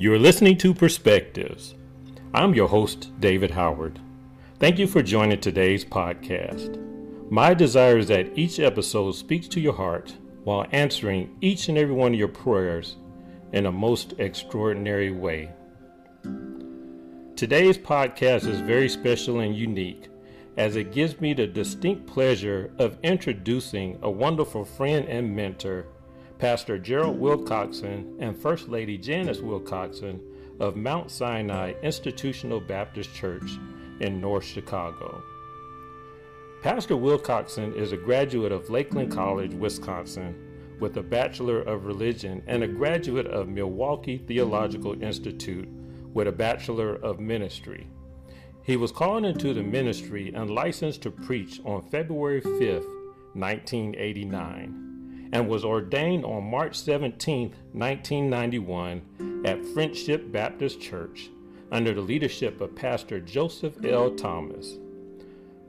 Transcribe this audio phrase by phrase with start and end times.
[0.00, 1.74] You're listening to Perspectives.
[2.32, 3.98] I'm your host, David Howard.
[4.60, 6.78] Thank you for joining today's podcast.
[7.32, 10.14] My desire is that each episode speaks to your heart
[10.44, 12.94] while answering each and every one of your prayers
[13.52, 15.50] in a most extraordinary way.
[17.34, 20.10] Today's podcast is very special and unique
[20.56, 25.86] as it gives me the distinct pleasure of introducing a wonderful friend and mentor,
[26.38, 30.20] Pastor Gerald Wilcoxon and First Lady Janice Wilcoxon
[30.60, 33.58] of Mount Sinai Institutional Baptist Church
[34.00, 35.20] in North Chicago.
[36.62, 42.62] Pastor Wilcoxon is a graduate of Lakeland College, Wisconsin, with a Bachelor of Religion and
[42.62, 45.68] a graduate of Milwaukee Theological Institute
[46.14, 47.88] with a Bachelor of Ministry.
[48.62, 52.60] He was called into the ministry and licensed to preach on February 5,
[53.34, 54.87] 1989,
[55.32, 61.30] and was ordained on March 17, 1991, at Friendship Baptist Church
[61.70, 64.10] under the leadership of Pastor Joseph L.
[64.14, 64.78] Thomas.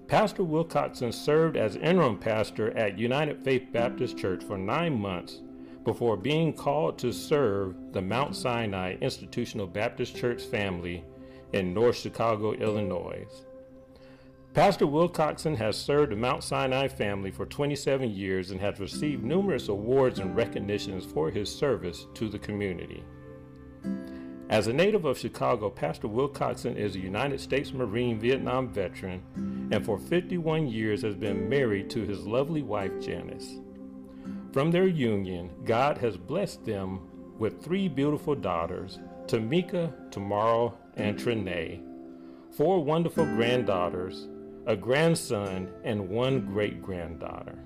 [0.08, 5.42] Pastor Wilcoxon served as interim pastor at United Faith Baptist Church for nine months
[5.84, 11.04] before being called to serve the Mount Sinai Institutional Baptist Church family
[11.54, 13.26] in North Chicago, Illinois.
[14.60, 19.70] Pastor Wilcoxon has served the Mount Sinai family for 27 years and has received numerous
[19.70, 23.02] awards and recognitions for his service to the community.
[24.50, 29.86] As a native of Chicago, Pastor Wilcoxon is a United States Marine Vietnam veteran and
[29.86, 33.60] for 51 years has been married to his lovely wife Janice.
[34.52, 37.00] From their union, God has blessed them
[37.38, 41.82] with three beautiful daughters, Tamecca, Tamarra, and Trinae,
[42.52, 44.28] four wonderful granddaughters,
[44.70, 47.58] a grandson, and one great granddaughter.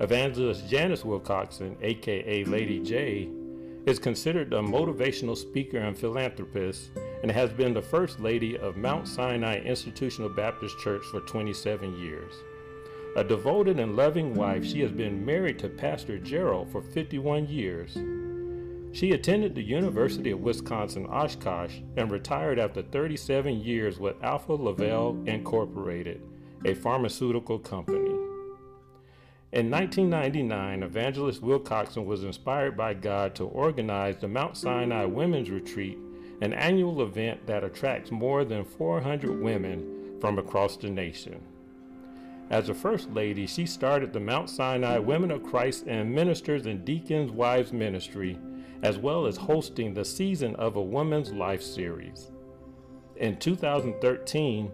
[0.00, 3.28] Evangelist Janice Wilcoxon, aka Lady J,
[3.86, 6.90] is considered a motivational speaker and philanthropist
[7.22, 12.34] and has been the First Lady of Mount Sinai Institutional Baptist Church for 27 years.
[13.14, 17.96] A devoted and loving wife, she has been married to Pastor Gerald for 51 years.
[18.98, 25.16] She attended the University of Wisconsin Oshkosh and retired after 37 years with Alpha Lavelle
[25.24, 26.20] Incorporated,
[26.64, 28.10] a pharmaceutical company.
[29.52, 35.96] In 1999, Evangelist Wilcoxon was inspired by God to organize the Mount Sinai Women's Retreat,
[36.40, 41.40] an annual event that attracts more than 400 women from across the nation.
[42.50, 46.84] As a First Lady, she started the Mount Sinai Women of Christ and Ministers and
[46.84, 48.36] Deacons Wives Ministry,
[48.82, 52.30] as well as hosting the Season of a Woman's Life series.
[53.16, 54.70] In 2013,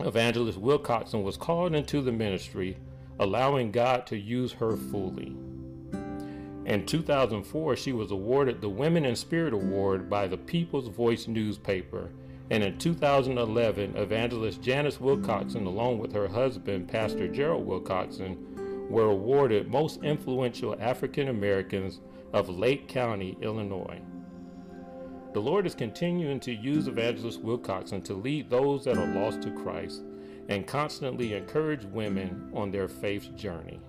[0.00, 2.76] Evangelist Wilcoxon was called into the ministry
[3.18, 5.36] allowing God to use her fully.
[6.64, 12.10] In 2004, she was awarded the Women in Spirit Award by the People's Voice newspaper.
[12.50, 19.70] And in 2011, evangelist Janice Wilcoxon, along with her husband, Pastor Gerald Wilcoxon, were awarded
[19.70, 22.00] Most Influential African Americans
[22.32, 24.00] of Lake County, Illinois.
[25.32, 29.50] The Lord is continuing to use Evangelist Wilcoxon to lead those that are lost to
[29.50, 30.02] Christ
[30.48, 33.80] and constantly encourage women on their faith journey.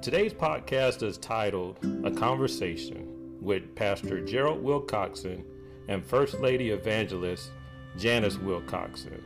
[0.00, 5.44] Today's podcast is titled A Conversation with Pastor Gerald Wilcoxon
[5.88, 7.50] and First Lady Evangelist
[7.96, 9.22] Janice Wilcoxon.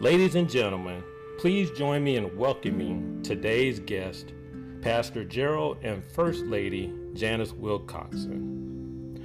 [0.00, 1.02] Ladies and gentlemen,
[1.38, 4.32] please join me in welcoming today's guest,
[4.86, 9.18] Pastor Gerald and First Lady Janice Wilcoxon.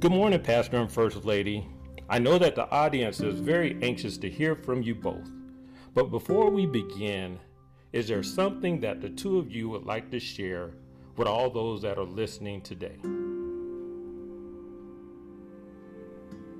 [0.00, 1.68] Good morning, Pastor and First Lady.
[2.08, 5.30] I know that the audience is very anxious to hear from you both.
[5.92, 7.38] But before we begin,
[7.92, 10.70] is there something that the two of you would like to share
[11.18, 12.96] with all those that are listening today?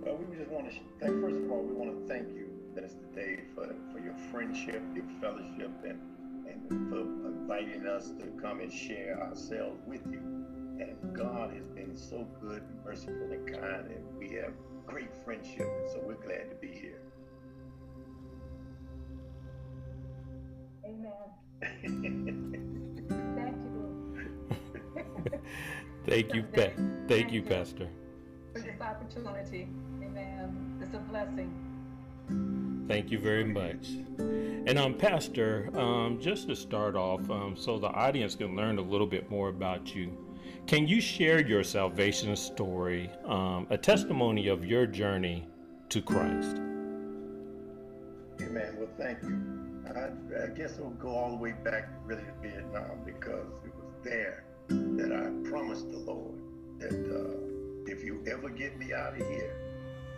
[0.02, 3.00] Well, we just want to thank, first of all, we want to thank you, Minister
[3.14, 5.98] Dave, for, for your friendship, your fellowship, and,
[6.46, 10.18] and for inviting us to come and share ourselves with you.
[10.80, 14.52] And God has been so good and merciful and kind, and we have
[14.84, 15.60] great friendship.
[15.60, 17.00] And So we're glad to be here.
[20.84, 21.12] Amen.
[23.36, 25.40] Thank you.
[26.06, 27.88] Thank you, pa- thank, thank you, Pastor.
[28.52, 29.68] For this opportunity.
[30.02, 30.78] Amen.
[30.82, 31.65] It's a blessing.
[32.88, 33.88] Thank you very much.
[34.18, 38.82] And um, Pastor, um, just to start off, um, so the audience can learn a
[38.82, 40.16] little bit more about you.
[40.66, 45.46] Can you share your salvation story, um, a testimony of your journey
[45.88, 46.56] to Christ?
[48.40, 48.76] Amen.
[48.76, 49.40] Well, thank you.
[49.86, 50.10] I,
[50.44, 53.92] I guess it will go all the way back really to Vietnam because it was
[54.02, 56.34] there that I promised the Lord
[56.78, 59.54] that uh, if you ever get me out of here,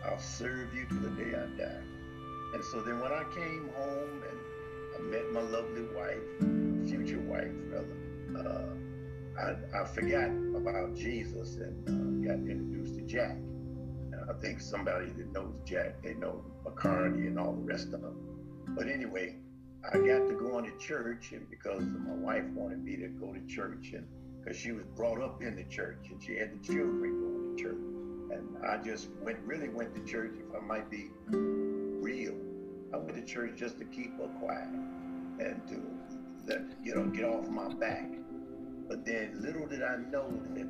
[0.05, 1.98] I'll serve you to the day I die.
[2.55, 4.39] And so then when I came home and
[4.97, 8.65] I met my lovely wife, future wife, rather, uh,
[9.39, 13.37] I, I forgot about Jesus and uh, got introduced to Jack.
[13.37, 18.01] And I think somebody that knows Jack, they know McCarty and all the rest of
[18.01, 18.17] them.
[18.69, 19.37] But anyway,
[19.85, 23.47] I got to going to church, and because my wife wanted me to go to
[23.47, 24.07] church, and
[24.41, 27.63] because she was brought up in the church and she had the children going to
[27.63, 27.79] church,
[28.31, 30.33] and I just went really went to church.
[30.37, 31.11] If I might be
[32.93, 34.69] I went to church just to keep her quiet
[35.41, 35.81] and to
[36.47, 38.09] let get get off my back.
[38.89, 40.67] But then little did I know that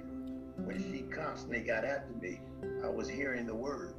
[0.65, 2.41] when she constantly got after me,
[2.82, 3.94] I was hearing the word.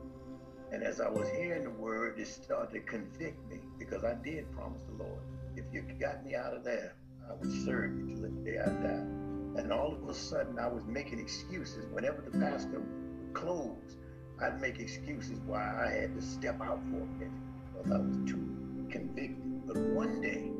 [0.72, 4.52] And as I was hearing the word, it started to convict me because I did
[4.52, 5.22] promise the Lord,
[5.56, 6.96] if you got me out of there,
[7.30, 9.06] I would serve you till the day I die.
[9.62, 11.86] And all of a sudden, I was making excuses.
[11.92, 12.84] Whenever the pastor
[13.34, 13.98] closed,
[14.42, 17.49] I'd make excuses why I had to step out for a minute
[17.80, 19.68] because I was too convicted.
[19.68, 20.52] But one day,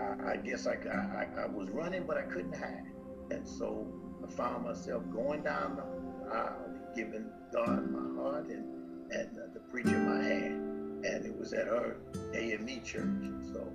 [0.00, 2.84] I, I guess I, I, I was running, but I couldn't hide.
[3.30, 3.86] And so
[4.26, 8.64] I found myself going down the aisle, giving God my heart and,
[9.10, 11.04] and the preacher my hand.
[11.04, 11.96] And it was at her
[12.34, 13.06] AME church.
[13.52, 13.72] So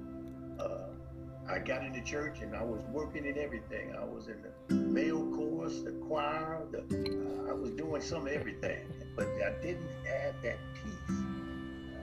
[0.59, 3.95] uh, I got into church and I was working in everything.
[3.95, 8.85] I was in the male chorus, the choir, the, uh, I was doing some everything.
[9.15, 11.32] But I didn't have that peace.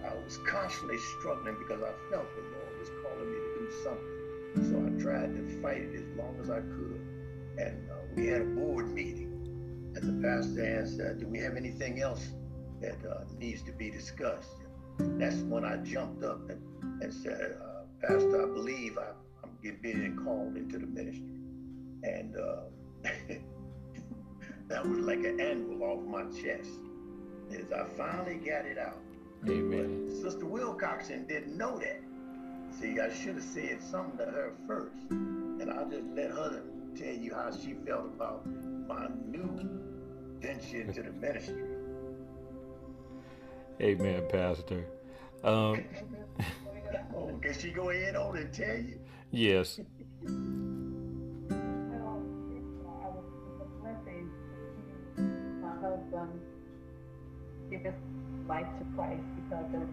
[0.04, 4.20] I was constantly struggling because I felt the Lord was calling me to do something.
[4.54, 7.00] So I tried to fight it as long as I could.
[7.58, 9.30] And uh, we had a board meeting.
[9.94, 12.30] And the pastor asked, uh, Do we have anything else
[12.80, 14.56] that uh, needs to be discussed?
[14.98, 16.62] And that's when I jumped up and,
[17.02, 19.10] and said, uh, Pastor, I believe I,
[19.66, 21.26] am being called into the ministry.
[22.02, 22.60] And uh,
[24.68, 26.70] that was like an anvil off my chest.
[27.50, 28.98] As I finally got it out.
[29.48, 30.06] Amen.
[30.08, 32.00] But Sister Wilcoxon didn't know that.
[32.78, 36.62] See, I should have said something to her first, and I'll just let her
[36.96, 39.68] tell you how she felt about my new
[40.40, 41.64] venture into the ministry.
[43.80, 44.84] Amen, Pastor.
[45.42, 45.84] Um,
[47.16, 48.98] oh, can she go ahead on and tell you?
[49.30, 49.80] Yes.
[58.50, 59.88] Life to Christ because there's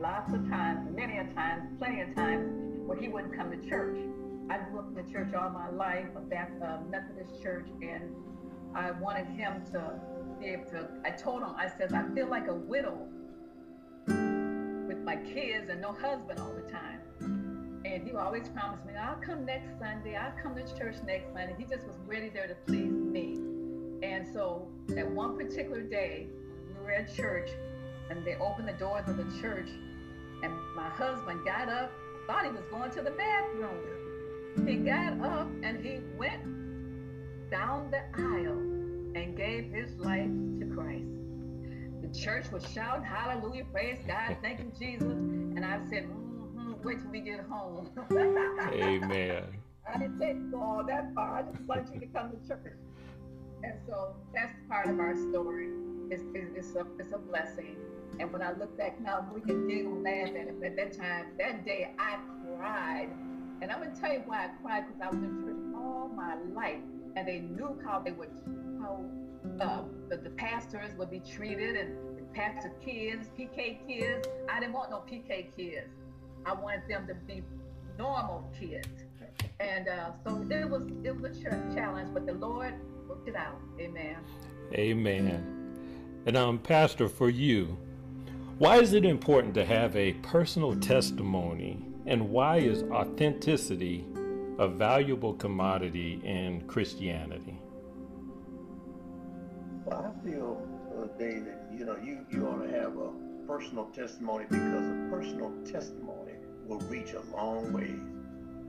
[0.00, 2.48] lots of times, many a times, plenty of times,
[2.86, 3.98] where he wouldn't come to church.
[4.48, 8.04] I grew up in the church all my life, a Baptist, uh, Methodist church, and
[8.74, 10.00] I wanted him to
[10.40, 10.88] be able to.
[11.04, 12.96] I told him, I said, I feel like a widow
[14.06, 17.82] with my kids and no husband all the time.
[17.84, 21.54] And he always promised me, I'll come next Sunday, I'll come to church next Sunday.
[21.58, 23.38] He just was ready there to please me.
[24.02, 24.66] And so,
[24.96, 26.28] at one particular day,
[26.66, 27.50] we were at church,
[28.10, 29.68] and they opened the doors of the church,
[30.42, 31.92] and my husband got up,
[32.26, 34.66] thought he was going to the bathroom.
[34.66, 36.42] He got up and he went
[37.50, 38.58] down the aisle
[39.14, 41.04] and gave his life to Christ.
[42.02, 45.12] The church was shouting, Hallelujah, praise God, thank you, Jesus.
[45.12, 47.90] And I said, mm-hmm, wait till we get home.
[48.12, 49.44] Amen.
[49.94, 51.38] I didn't take all that far.
[51.38, 52.76] I just wanted you to come to church.
[53.62, 55.68] And so that's part of our story.
[56.10, 57.76] It's, it's, a, it's a blessing.
[58.20, 60.60] And when I look back now, we can giggle and laugh at it.
[60.60, 62.18] But at that time, that day, I
[62.56, 63.08] cried.
[63.60, 66.10] And I'm going to tell you why I cried because I was in church all
[66.14, 66.80] my life.
[67.16, 68.30] And they knew how they would,
[68.80, 69.04] how
[69.60, 74.28] uh, the, the pastors would be treated and the pastor kids, PK kids.
[74.48, 75.88] I didn't want no PK kids.
[76.46, 77.42] I wanted them to be
[77.98, 78.88] normal kids.
[79.60, 82.74] And uh, so it was it was a challenge, but the Lord
[83.08, 83.60] worked it out.
[83.80, 84.16] Amen.
[84.72, 86.22] Amen.
[86.26, 87.76] And um, Pastor, for you,
[88.58, 94.04] why is it important to have a personal testimony, and why is authenticity
[94.58, 97.56] a valuable commodity in Christianity?
[99.84, 103.12] Well, I feel, uh, that you know you, you ought to have a
[103.46, 106.32] personal testimony because a personal testimony
[106.66, 107.94] will reach a long way.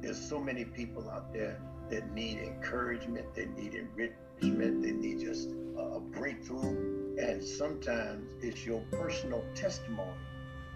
[0.01, 5.50] There's so many people out there that need encouragement, they need enrichment, they need just
[5.77, 10.09] a breakthrough and sometimes it's your personal testimony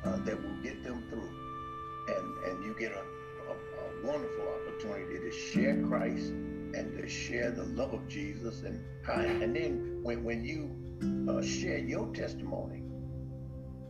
[0.04, 1.30] uh, that will get them through.
[2.10, 7.52] And, and you get a, a, a, wonderful opportunity to share Christ and to share
[7.52, 8.64] the love of Jesus.
[8.64, 10.70] And, and then when, when you
[11.30, 12.84] uh, share your testimony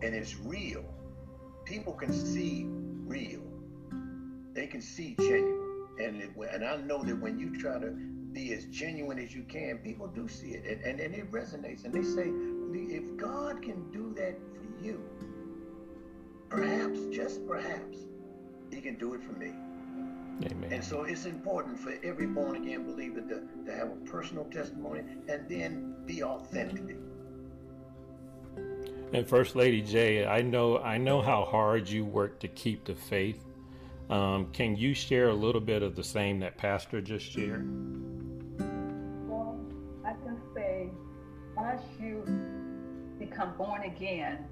[0.04, 0.86] and it's real,
[1.66, 3.42] people can see real.
[4.54, 5.88] They can see genuine.
[6.00, 7.96] And, it, and I know that when you try to
[8.34, 11.86] be as genuine as you can, people do see it and, and, and it resonates.
[11.86, 12.32] And they say,
[12.94, 15.02] if God can do that for you,
[16.50, 17.98] perhaps, just perhaps,
[18.72, 19.52] He can do it for me.
[20.46, 20.74] Amen.
[20.74, 25.04] And so it's important for every born again believer to, to have a personal testimony
[25.30, 26.98] and then be authentic.
[29.14, 32.96] And First Lady J, I know I know how hard you work to keep the
[32.96, 33.46] faith.
[34.10, 38.03] Um, can you share a little bit of the same that Pastor just shared?
[43.34, 44.46] Become born again,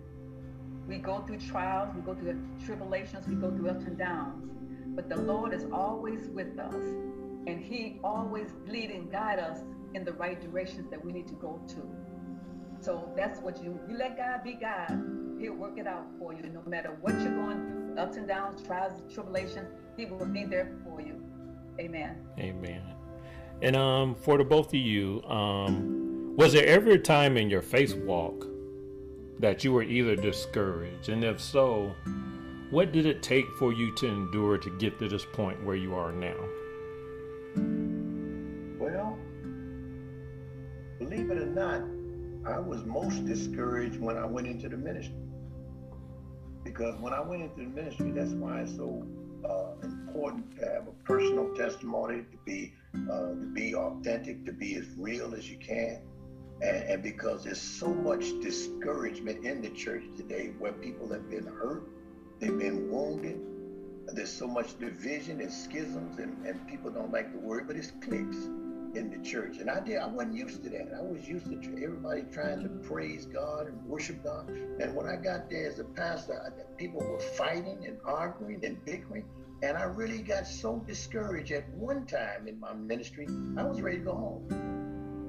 [0.88, 4.50] we go through trials, we go through tribulations, we go through ups and downs.
[4.96, 9.60] But the Lord is always with us, and He always lead and guide us
[9.94, 12.84] in the right directions that we need to go to.
[12.84, 14.90] So that's what you you let God be God.
[15.40, 18.66] He'll work it out for you, no matter what you're going through, ups and downs,
[18.66, 19.70] trials, tribulations.
[19.96, 21.24] He will be there for you.
[21.80, 22.18] Amen.
[22.40, 22.82] Amen.
[23.62, 27.62] And um, for the both of you, um, was there ever a time in your
[27.62, 28.51] faith walk
[29.42, 31.96] that you were either discouraged, and if so,
[32.70, 35.96] what did it take for you to endure to get to this point where you
[35.96, 36.38] are now?
[38.80, 39.18] Well,
[41.00, 41.82] believe it or not,
[42.46, 45.16] I was most discouraged when I went into the ministry.
[46.64, 49.06] Because when I went into the ministry, that's why it's so
[49.44, 52.74] uh, important to have a personal testimony, to be
[53.10, 56.02] uh, to be authentic, to be as real as you can.
[56.62, 61.46] And, and because there's so much discouragement in the church today where people have been
[61.46, 61.84] hurt,
[62.40, 63.40] they've been wounded,
[64.14, 67.92] there's so much division and schisms, and, and people don't like the word, but it's
[68.04, 68.50] cliques
[68.94, 69.58] in the church.
[69.58, 70.94] And I did, I wasn't used to that.
[70.98, 74.50] I was used to everybody trying to praise God and worship God.
[74.50, 78.84] And when I got there as a pastor, I, people were fighting and arguing and
[78.86, 79.26] bickering.
[79.64, 83.28] And I really got so discouraged at one time in my ministry,
[83.58, 84.81] I was ready to go home.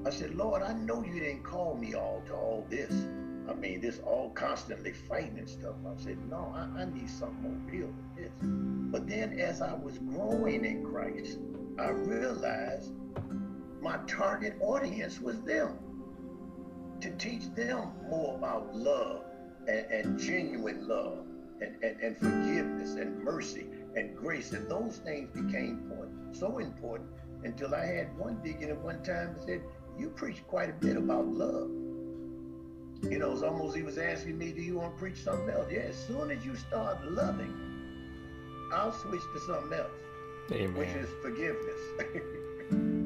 [0.05, 2.93] I said, Lord, I know you didn't call me all to all this.
[3.49, 5.75] I mean, this all constantly fighting and stuff.
[5.85, 8.31] I said, no, I, I need something more real than this.
[8.91, 11.39] But then as I was growing in Christ,
[11.79, 12.91] I realized
[13.81, 15.77] my target audience was them.
[17.01, 19.23] To teach them more about love
[19.67, 21.25] and, and genuine love
[21.61, 24.51] and, and, and, forgiveness and mercy and grace.
[24.53, 27.09] And those things became important, so important
[27.43, 29.61] until I had one deacon at one time said,
[29.97, 31.69] You preach quite a bit about love.
[33.09, 35.67] You know, it's almost he was asking me, Do you want to preach something else?
[35.71, 37.53] Yeah, as soon as you start loving,
[38.73, 39.91] I'll switch to something else,
[40.51, 40.73] Amen.
[40.75, 42.39] which is forgiveness.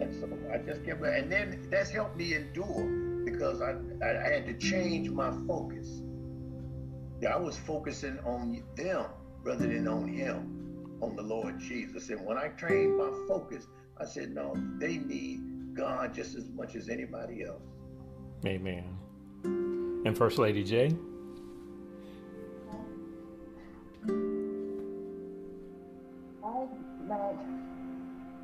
[0.00, 2.84] And so I just kept, and then that's helped me endure
[3.24, 6.02] because I, I, had to change my focus.
[7.28, 9.06] I was focusing on them
[9.42, 12.10] rather than on him, on the Lord Jesus.
[12.10, 13.66] And when I trained my focus,
[14.00, 15.40] I said, no, they need
[15.78, 17.62] God just as much as anybody else.
[18.44, 18.98] Amen.
[19.44, 20.92] And First Lady J.
[26.44, 26.66] I
[27.06, 27.38] love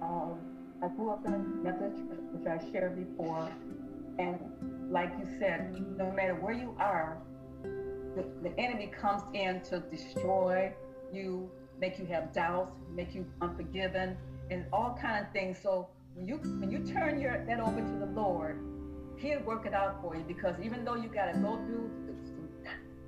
[0.00, 0.38] um,
[0.80, 3.50] I grew up in a Methodist church, which I shared before.
[4.18, 4.38] And
[4.90, 7.18] like you said, no matter where you are,
[7.62, 10.72] the, the enemy comes in to destroy
[11.12, 11.50] you,
[11.80, 14.16] make you have doubts, make you unforgiven,
[14.50, 15.58] and all kind of things.
[15.60, 18.58] So when you when you turn your that over to the Lord,
[19.18, 20.24] He'll work it out for you.
[20.26, 21.90] Because even though you got to go through
[22.24, 22.48] some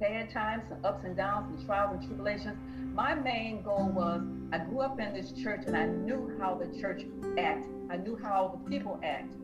[0.01, 2.57] bad times, some ups and downs, some trials and tribulations,
[2.95, 4.23] my main goal was
[4.53, 7.03] I grew up in this church and I knew how the church
[7.39, 7.67] act.
[7.91, 9.35] I knew how the people act.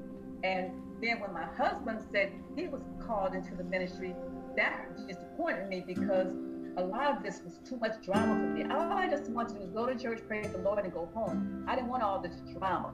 [0.42, 4.14] And then when my husband said he was called into the ministry,
[4.56, 6.32] that disappointed me because
[6.76, 8.64] a lot of this was too much drama for me.
[8.72, 11.08] All I just wanted to do was go to church, praise the Lord, and go
[11.14, 11.64] home.
[11.68, 12.92] I didn't want all this drama.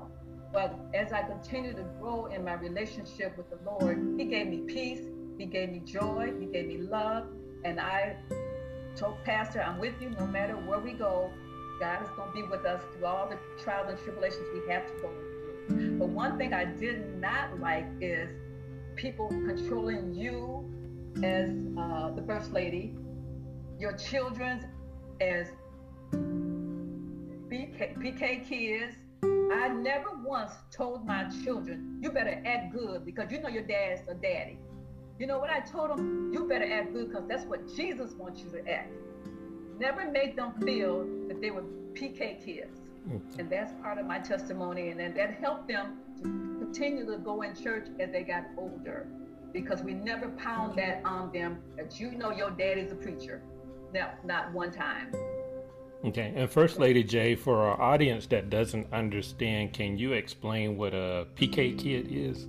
[0.52, 4.59] But as I continued to grow in my relationship with the Lord, He gave me
[4.59, 5.02] peace,
[5.37, 7.26] He gave me joy, He gave me love.
[7.64, 8.17] And I
[8.97, 11.31] told Pastor, I'm with you no matter where we go.
[11.81, 14.87] God is going to be with us through all the trials and tribulations we have
[14.87, 15.11] to go
[15.69, 15.99] through.
[15.99, 18.31] But one thing I did not like is
[18.97, 20.64] people controlling you
[21.23, 22.95] as uh, the first lady,
[23.78, 24.67] your children
[25.21, 25.49] as
[27.50, 28.97] PK, kids.
[29.52, 34.02] I never once told my children, you better act good because you know your dad's
[34.09, 34.59] a daddy.
[35.19, 36.31] You know what I told them?
[36.33, 38.93] You better act good because that's what Jesus wants you to act.
[39.78, 41.62] Never made them feel that they were
[41.95, 42.81] PK kids.
[43.09, 43.38] Mm.
[43.38, 44.90] And that's part of my testimony.
[44.90, 49.07] And then that helped them to continue to go in church as they got older.
[49.52, 53.43] Because we never pound that on them that you know your daddy's a preacher.
[53.95, 55.12] No, not one time.
[56.05, 60.95] Okay, and First Lady J, for our audience that doesn't understand, can you explain what
[60.95, 62.47] a PK kid is?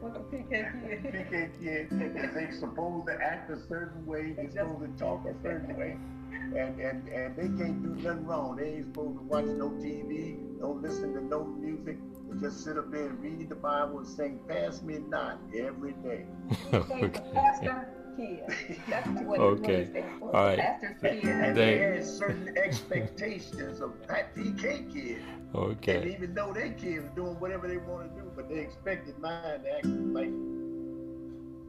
[0.00, 1.02] What's a PK kid?
[1.12, 5.34] PK kid is they supposed to act a certain way, they supposed to talk a
[5.42, 5.96] certain way,
[6.30, 8.54] and and and they can't do nothing wrong.
[8.54, 11.98] They ain't supposed to watch no TV, don't listen to no music.
[12.30, 15.94] They just sit up there and read the Bible and sing "Pass Me Not" every
[16.04, 16.24] day.
[16.72, 17.82] okay.
[18.18, 18.80] Pastor kid.
[18.88, 19.82] That's what Okay.
[19.82, 20.34] it was.
[20.34, 20.58] All right.
[20.58, 21.56] Pastor's And.
[21.56, 25.18] They- they had certain expectations of that PK kid.
[25.54, 25.96] Okay.
[25.96, 28.58] And Okay, even though their kids were doing whatever they want to do, but they
[28.58, 30.30] expected mine to act like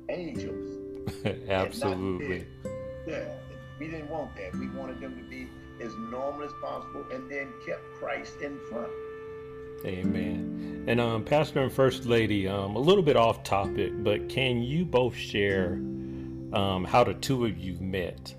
[0.10, 0.78] angels.
[1.50, 2.46] absolutely.
[3.08, 3.24] Yeah,
[3.80, 4.54] we didn't want that.
[4.56, 5.48] We wanted them to be
[5.82, 8.92] as normal as possible and then kept Christ in front.
[9.86, 10.84] Amen.
[10.88, 14.84] And um, Pastor and First Lady, um, a little bit off topic, but can you
[14.84, 15.80] both share
[16.54, 18.34] um, how the two of you met?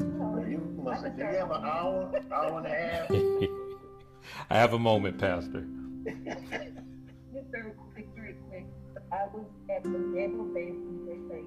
[0.00, 3.10] You must have, do you have an hour, hour and a half?
[4.50, 5.66] I have a moment, Pastor.
[6.04, 8.66] Just very quick, very quick.
[9.12, 11.46] I was at the Naval Base in Great Lakes.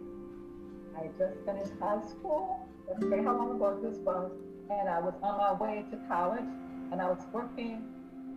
[0.97, 2.67] I had just finished high school.
[2.87, 4.31] Let's say how long ago this was.
[4.69, 6.45] And I was on my way to college,
[6.91, 7.83] and I was working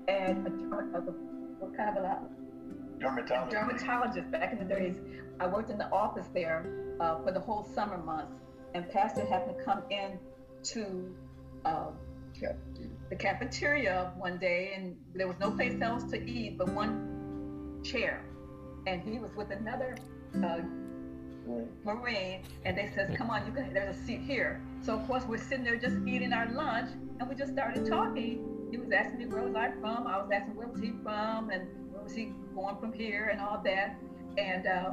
[0.09, 1.13] at a, derm- of a
[1.61, 2.21] what kind of a
[2.99, 3.50] Dermatologist.
[3.50, 4.97] dermatologist back in the days.
[5.40, 6.67] I worked in the office there
[7.00, 8.40] uh, for the whole summer months,
[8.75, 10.19] and Pastor happened to come in
[10.64, 11.14] to
[11.64, 11.87] uh,
[13.11, 18.25] the cafeteria one day, and there was no place else to eat but one chair,
[18.87, 19.97] and he was with another
[20.45, 20.61] uh,
[21.85, 23.73] Marine, and they says, "Come on, you can.
[23.73, 27.28] There's a seat here." So of course we're sitting there just eating our lunch, and
[27.28, 28.45] we just started talking.
[28.71, 30.07] He was asking me where was I from.
[30.07, 31.67] I was asking where was he from, and
[32.09, 33.95] was he going from here, and all that.
[34.38, 34.93] And uh,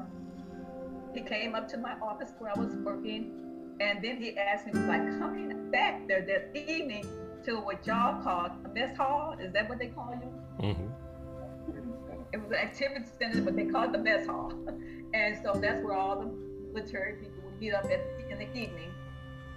[1.13, 3.31] he came up to my office where I was working,
[3.79, 7.05] and then he asked me, he was like, coming back there that evening
[7.45, 9.35] to what y'all call a mess hall.
[9.39, 10.73] Is that what they call you?
[10.73, 10.87] hmm
[12.33, 14.51] It was an activity center, but they called it the mess hall.
[15.13, 16.25] And so that's where all the
[16.73, 18.91] military people would meet up at, in the evening.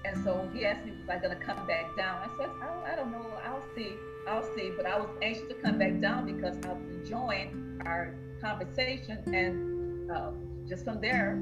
[0.05, 2.19] And so he asked me, was I going to come back down?
[2.23, 3.37] I said, I, I don't know.
[3.45, 3.97] I'll see.
[4.29, 4.73] I'll see.
[4.77, 9.23] But I was anxious to come back down because I was enjoying our conversation.
[9.27, 10.31] And uh,
[10.69, 11.41] just from there,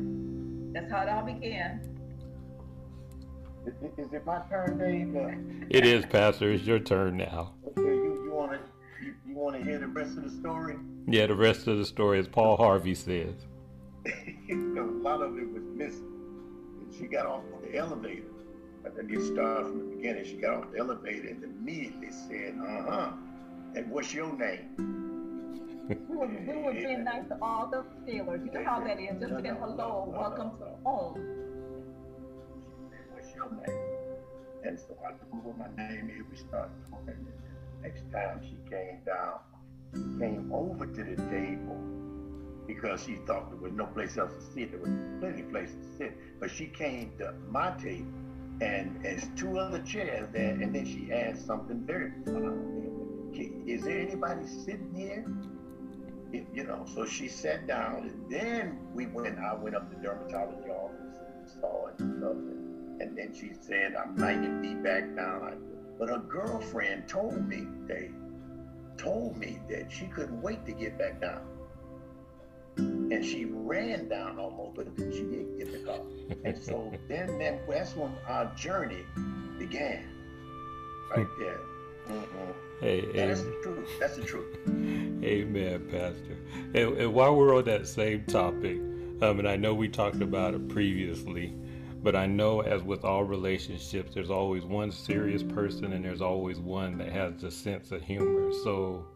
[0.73, 1.81] that's how it all began.
[3.67, 5.67] Is, is it my turn, Dave?
[5.71, 6.53] It is, Pastor.
[6.53, 7.55] It's your turn now.
[7.67, 8.59] okay, you, you want to
[9.05, 10.77] you, you want to hear the rest of the story?
[11.09, 13.35] Yeah, the rest of the story, as Paul Harvey says.
[14.07, 16.13] a lot of it was missing.
[16.81, 18.23] And she got off the elevator.
[18.87, 20.25] I think it started from the beginning.
[20.25, 23.11] She got off the elevator and immediately said, uh huh.
[23.75, 24.77] And what's your name?
[25.89, 28.41] We were, we were being nice to all the sailors.
[28.45, 29.21] You know how that is.
[29.21, 31.21] Just saying hello, welcome to home.
[33.13, 34.19] What's your name?
[34.65, 36.25] And so I knew what my name is.
[36.31, 37.27] We started talking.
[37.83, 39.41] Next time she came down,
[39.95, 41.81] she came over to the table
[42.67, 44.71] because she thought there was no place else to sit.
[44.71, 46.41] There was plenty of places to sit.
[46.41, 48.13] But she came to my table
[48.61, 53.53] and there's two other chairs there, and then she asked something very uh, funny.
[53.67, 55.27] Is there anybody sitting here?
[56.53, 59.39] You know, so she sat down, and then we went.
[59.39, 62.23] I went up to dermatology office, and saw it and
[62.99, 65.63] and, then she said, "I might be back down."
[65.99, 68.11] But her girlfriend told me, they
[68.97, 71.43] told me that she couldn't wait to get back down,
[72.77, 76.01] and she ran down almost, but she did get the car.
[76.45, 79.05] And so then, then that's when our journey
[79.59, 80.05] began,
[81.17, 81.61] right there.
[82.09, 82.55] Mhm.
[82.81, 83.89] Hey, that's the truth.
[83.99, 84.57] That's the truth.
[85.25, 86.37] Amen, Pastor.
[86.75, 88.77] And, and while we're on that same topic,
[89.23, 91.55] um, and I know we talked about it previously,
[92.03, 96.61] but I know as with all relationships, there's always one serious person and there's always
[96.61, 98.53] one that has the sense of humor.
[98.63, 99.07] So,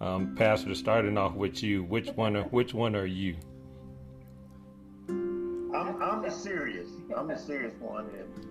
[0.00, 2.36] um, Pastor, starting off with you, which one?
[2.36, 3.36] Are, which one are you?
[5.08, 6.88] I'm, I'm the serious.
[7.16, 8.46] I'm the serious one, and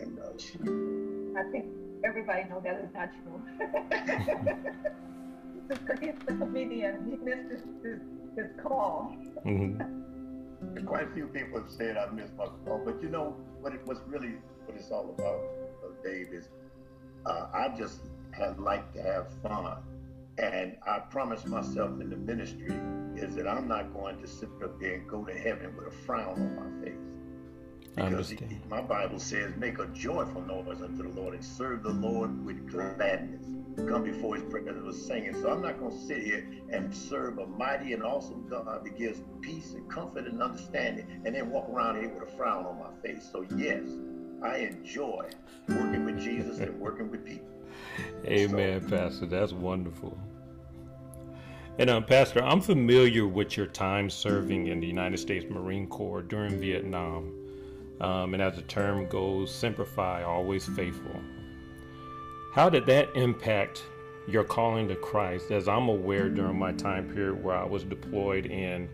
[0.00, 0.54] and uh, she,
[1.38, 1.66] I think
[2.04, 3.42] everybody knows that is not true.
[6.00, 7.10] He's the comedian.
[7.10, 8.00] He missed his, his,
[8.36, 9.16] his call.
[9.42, 9.80] hmm
[10.86, 13.74] quite a few people have said I missed my call, but you know what?
[13.74, 15.40] It was really what it's all about,
[15.84, 16.28] uh, Dave.
[16.32, 16.48] Is
[17.26, 18.00] uh, I just
[18.32, 19.78] had like to have fun,
[20.38, 22.74] and I promised myself in the ministry
[23.16, 25.90] is that I'm not going to sit up there and go to heaven with a
[25.90, 26.94] frown on my face.
[27.94, 31.90] Because he- my Bible says, make a joyful noise unto the Lord and serve the
[31.90, 33.46] Lord with gladness.
[33.88, 35.34] Come before his presence with singing.
[35.34, 38.98] So I'm not going to sit here and serve a mighty and awesome God that
[38.98, 42.78] gives peace and comfort and understanding and then walk around here with a frown on
[42.78, 43.28] my face.
[43.30, 43.84] So yes,
[44.42, 45.30] I enjoy
[45.68, 47.46] working with Jesus and working with people.
[48.26, 49.26] Amen, so, Pastor.
[49.26, 50.16] That's wonderful.
[51.78, 56.22] And um, Pastor, I'm familiar with your time serving in the United States Marine Corps
[56.22, 57.32] during Vietnam.
[58.00, 61.20] Um, and as the term goes, Semper Fi, always faithful.
[62.52, 63.82] How did that impact
[64.28, 65.50] your calling to Christ?
[65.50, 68.88] As I'm aware, during my time period where I was deployed in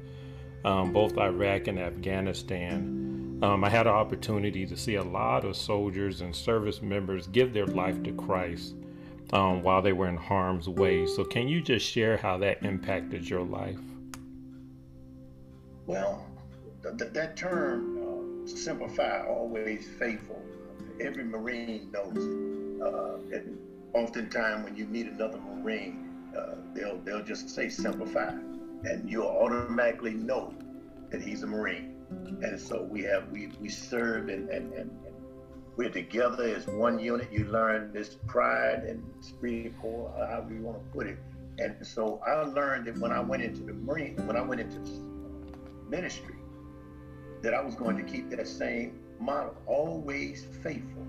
[0.65, 5.57] um, both Iraq and Afghanistan, um, I had an opportunity to see a lot of
[5.57, 8.75] soldiers and service members give their life to Christ
[9.33, 11.07] um, while they were in harm's way.
[11.07, 13.79] So, can you just share how that impacted your life?
[15.87, 16.27] Well,
[16.83, 20.43] th- that term, uh, Semper Fi, always faithful,
[21.01, 22.83] every Marine knows it.
[22.83, 23.59] Uh, and
[23.93, 28.29] oftentimes, when you meet another Marine, uh, they'll they'll just say Semper Fi,
[28.85, 30.55] and you'll automatically know
[31.11, 31.97] that he's a Marine.
[32.11, 34.91] And so we have we we serve and and, and
[35.81, 37.33] we're together as one unit.
[37.33, 41.17] You learn this pride and spirit core, however you want to put it.
[41.57, 44.79] And so I learned that when I went into the Marine, when I went into
[45.89, 46.35] ministry,
[47.41, 51.07] that I was going to keep that same model, always faithful,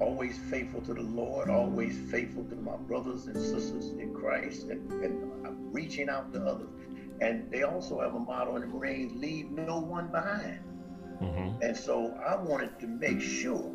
[0.00, 5.02] always faithful to the Lord, always faithful to my brothers and sisters in Christ, and,
[5.02, 6.68] and reaching out to others.
[7.22, 10.60] And they also have a motto in the Marines: leave no one behind.
[11.22, 11.62] Mm-hmm.
[11.62, 13.72] And so I wanted to make sure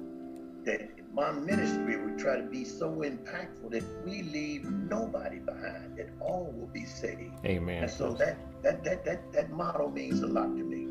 [0.66, 6.10] that my ministry would try to be so impactful that we leave nobody behind, that
[6.20, 7.34] all will be saved.
[7.46, 7.84] Amen.
[7.84, 10.88] And so that that that that, that motto means a lot to me.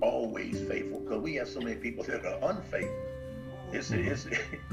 [0.00, 2.94] Always faithful, because we have so many people that are unfaithful.
[3.72, 4.26] It's, it's,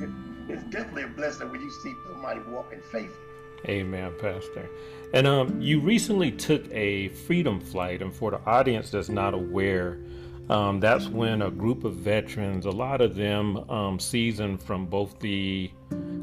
[0.50, 3.18] it's definitely a blessing when you see somebody walking faithful.
[3.66, 4.70] Amen, Pastor.
[5.14, 10.00] And um, you recently took a freedom flight, and for the audience that's not aware,
[10.52, 15.18] um, that's when a group of veterans, a lot of them um, seasoned from both
[15.20, 15.72] the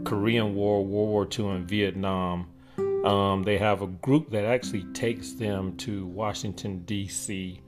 [0.04, 2.46] Korean War, World War II, and Vietnam,
[3.06, 7.62] um, they have a group that actually takes them to Washington, D.C.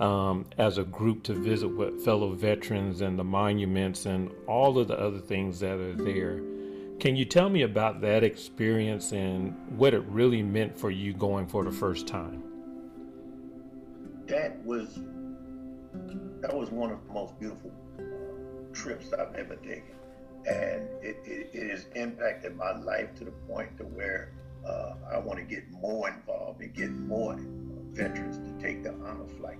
[0.00, 4.88] Um, as a group to visit with fellow veterans and the monuments and all of
[4.88, 6.40] the other things that are there.
[6.98, 11.46] Can you tell me about that experience and what it really meant for you going
[11.46, 12.42] for the first time?
[14.26, 14.98] That was
[16.40, 19.94] that was one of the most beautiful uh, trips I've ever taken.
[20.46, 24.32] And it, it, it, has impacted my life to the point to where
[24.66, 27.36] uh, I want to get more involved and get more
[27.92, 29.58] veterans to take the honor flight.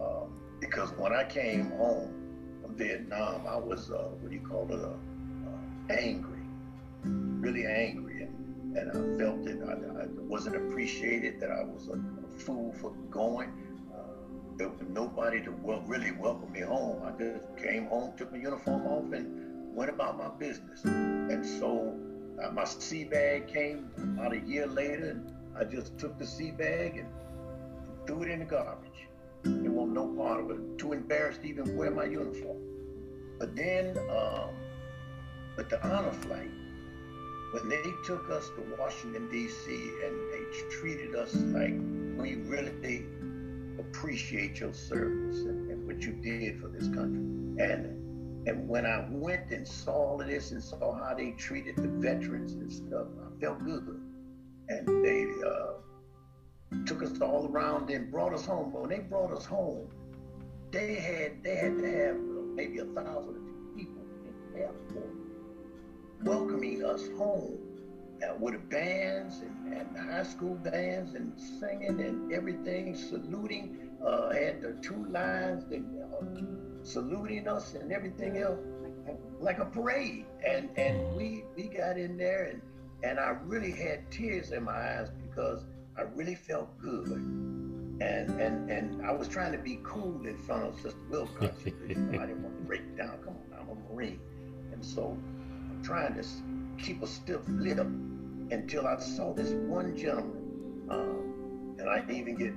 [0.00, 4.66] Um, because when I came home from Vietnam, I was, uh, what do you call
[4.70, 6.40] it, uh, uh, angry,
[7.02, 8.22] really angry.
[8.22, 12.72] And, and I felt that I, I wasn't appreciated, that I was a, a fool
[12.80, 13.52] for going
[14.56, 17.02] there was nobody to wel- really welcome me home.
[17.04, 20.84] I just came home, took my uniform off, and went about my business.
[20.84, 21.98] And so
[22.42, 26.50] uh, my sea bag came about a year later, and I just took the sea
[26.50, 27.08] bag and
[28.06, 29.08] threw it in the garbage.
[29.42, 30.78] There wasn't no part of it.
[30.78, 32.58] Too embarrassed to even wear my uniform.
[33.38, 34.50] But then, um,
[35.56, 36.50] with the honor flight,
[37.52, 39.72] when they took us to Washington D.C.
[40.04, 41.74] and they treated us like
[42.16, 42.72] we really
[43.94, 47.22] appreciate your service and, and, what you did for this country.
[47.64, 48.00] And
[48.46, 51.88] and when I went and saw all of this and saw how they treated the
[51.88, 54.02] veterans and stuff, I felt good.
[54.68, 58.70] And they uh, took us all around and brought us home.
[58.70, 59.88] But when they brought us home,
[60.72, 62.16] they had they had to have
[62.54, 65.14] maybe a thousand people in the airport
[66.22, 67.58] welcoming us home
[68.22, 74.30] uh, with the bands and, and high school bands and singing and everything, saluting uh,
[74.30, 76.24] had the two lines that, uh,
[76.82, 78.60] saluting us and everything else,
[79.40, 80.26] like a parade.
[80.46, 82.62] And and we we got in there and
[83.02, 85.64] and I really had tears in my eyes because
[85.96, 87.08] I really felt good.
[87.08, 91.56] And and and I was trying to be cool in front of Sister Wilcox.
[91.66, 93.18] I didn't want to break down.
[93.24, 94.20] Come on, I'm a Marine.
[94.72, 95.16] And so
[95.70, 96.24] I'm trying to
[96.82, 97.78] keep a stiff lip
[98.50, 100.86] until I saw this one gentleman.
[100.90, 102.52] Um, and I even get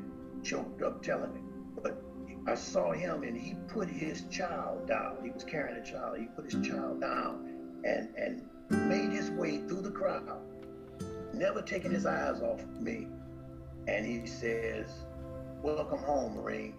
[0.47, 1.83] choked up telling it.
[1.83, 2.01] But
[2.47, 5.17] I saw him and he put his child down.
[5.21, 6.17] He was carrying a child.
[6.17, 7.49] He put his child down
[7.83, 10.39] and, and made his way through the crowd,
[11.33, 13.07] never taking his eyes off of me.
[13.87, 14.89] And he says,
[15.61, 16.75] Welcome home, Marine.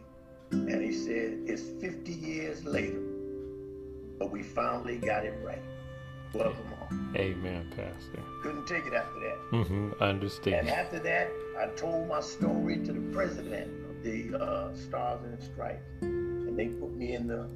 [0.50, 3.02] And he said, It's 50 years later,
[4.18, 5.62] but we finally got it right.
[6.34, 7.14] Welcome home.
[7.16, 8.22] Amen, Pastor.
[8.42, 9.38] Couldn't take it after that.
[9.52, 10.68] Mm-hmm, I understand.
[10.68, 15.42] And after that, I told my story to the president of the uh, Stars and
[15.42, 17.48] Stripes, and they put me in the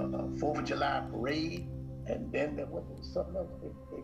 [0.00, 1.68] uh, Fourth of July parade,
[2.06, 3.52] and then there was something else.
[3.62, 4.02] They, they,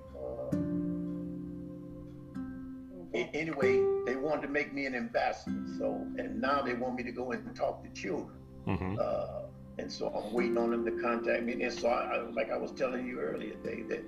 [3.21, 5.65] uh, anyway, they wanted to make me an ambassador.
[5.77, 8.39] So, and now they want me to go and talk to children.
[8.69, 8.97] Mm-hmm.
[9.01, 9.43] Uh,
[9.79, 11.61] and so I'm waiting on them to contact me.
[11.63, 14.05] And so, I, like I was telling you earlier, Dave, that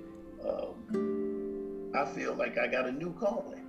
[0.47, 3.65] um, I feel like I got a new calling.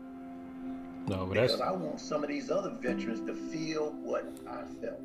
[1.07, 1.63] No, but because that's...
[1.63, 5.01] I want some of these other veterans to feel what I felt.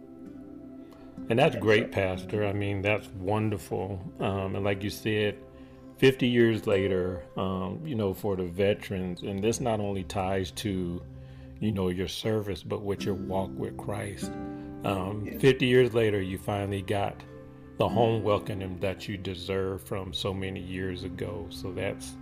[1.30, 2.46] And that's great, Pastor.
[2.46, 4.00] I mean, that's wonderful.
[4.20, 5.38] Um, and like you said,
[5.98, 11.02] 50 years later, um, you know, for the veterans, and this not only ties to,
[11.60, 14.32] you know, your service, but with your walk with Christ.
[14.84, 17.24] Um, 50 years later, you finally got
[17.78, 21.48] the home welcome that you deserve from so many years ago.
[21.50, 22.14] So that's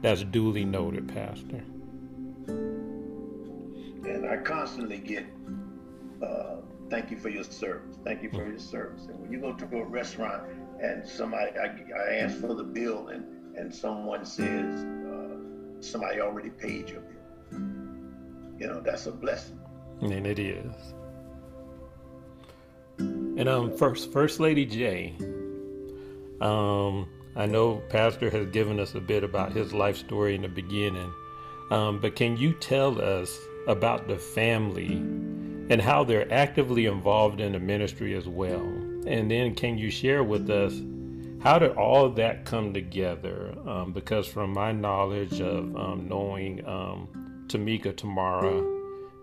[0.00, 1.62] that's duly noted, Pastor.
[4.04, 5.24] And I constantly get
[6.22, 6.56] uh,
[6.92, 7.96] thank you for your service.
[8.04, 9.06] Thank you for your service.
[9.06, 10.42] And when you go to a restaurant
[10.80, 15.36] and somebody, I, I ask for the bill and, and someone says, uh,
[15.80, 17.60] somebody already paid your bill.
[18.58, 19.58] You know, that's a blessing.
[20.02, 20.74] And it is.
[22.98, 25.16] And um, first, First Lady J.
[26.40, 30.48] Um, I know Pastor has given us a bit about his life story in the
[30.48, 31.10] beginning,
[31.70, 33.34] um, but can you tell us
[33.66, 34.94] about the family
[35.70, 38.60] and how they're actively involved in the ministry as well?
[39.06, 40.74] And then can you share with us
[41.42, 43.54] how did all that come together?
[43.66, 47.08] Um, because from my knowledge of um, knowing um,
[47.48, 48.60] Tamecca Tamarra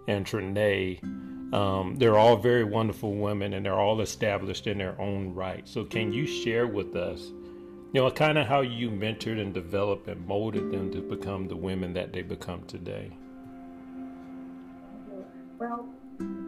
[0.08, 1.02] and Trinae,
[1.54, 5.68] um, they're all very wonderful women and they're all established in their own right.
[5.68, 7.22] So, can you share with us,
[7.94, 11.56] you know, kind of how you mentored and developed and molded them to become the
[11.56, 13.12] women that they become today?
[15.60, 15.90] Well,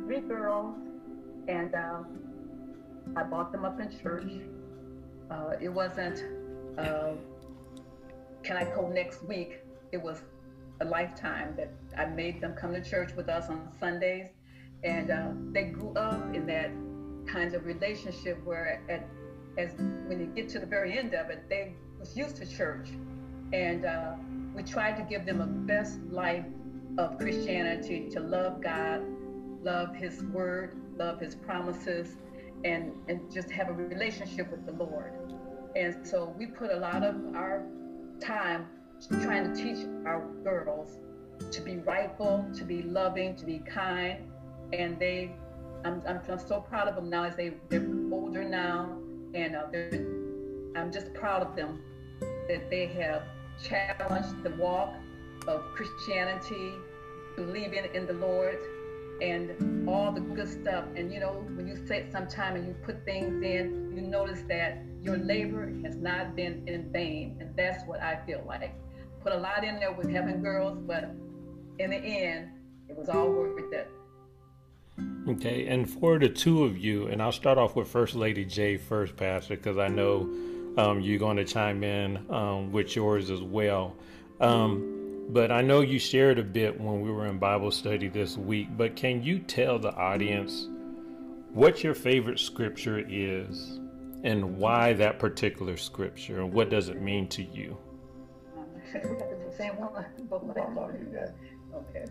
[0.06, 0.78] three girls,
[1.50, 2.00] and uh,
[3.18, 4.32] I brought them up in church.
[5.30, 6.24] Uh, it wasn't,
[6.78, 7.16] uh,
[8.42, 9.60] can I go next week?
[9.92, 10.22] It was
[10.80, 14.30] a lifetime that I made them come to church with us on Sundays
[14.84, 16.72] and uh, they grew up in that
[17.32, 19.08] kind of relationship where at,
[19.62, 19.74] as
[20.08, 22.90] when you get to the very end of it they was used to church
[23.54, 24.14] and uh,
[24.56, 26.46] we tried to give them a best life
[27.02, 29.02] of christianity to love god
[29.64, 32.18] love his word love his promises
[32.64, 35.14] and and just have a relationship with the lord.
[35.76, 37.64] And so we put a lot of our
[38.20, 38.68] time
[39.22, 41.00] trying to teach our girls
[41.50, 44.20] to be rightful to be loving to be kind.
[44.74, 45.32] And they,
[45.84, 48.98] I'm, I'm, I'm so proud of them now as they, they're older now,
[49.34, 51.82] and uh, I'm just proud of them
[52.48, 53.24] that they have
[53.62, 54.94] challenged the walk
[55.48, 56.74] of Christianity,
[57.36, 58.58] believing in the Lord,
[59.22, 60.86] and all the good stuff.
[60.96, 64.84] And you know, when you sit sometime and you put things in, you notice that
[65.02, 67.38] your labor has not been in vain.
[67.40, 68.74] And that's what I feel like.
[69.24, 71.12] Put a lot in there with Heaven girls, but
[71.78, 72.50] in the end,
[72.90, 73.90] it was all worth it.
[75.28, 78.78] Okay, and for the two of you, and I'll start off with First Lady J
[78.78, 80.22] first, Pastor, because I know
[80.78, 83.96] um, you're going to chime in um, with yours as well.
[84.40, 85.01] Um,
[85.32, 88.68] but I know you shared a bit when we were in Bible study this week,
[88.76, 90.68] but can you tell the audience
[91.54, 93.80] what your favorite scripture is
[94.24, 97.78] and why that particular scripture and what does it mean to you?
[101.74, 102.06] Okay.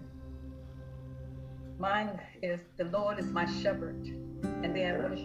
[1.79, 4.03] Mine is the Lord is my shepherd.
[4.63, 5.17] And then I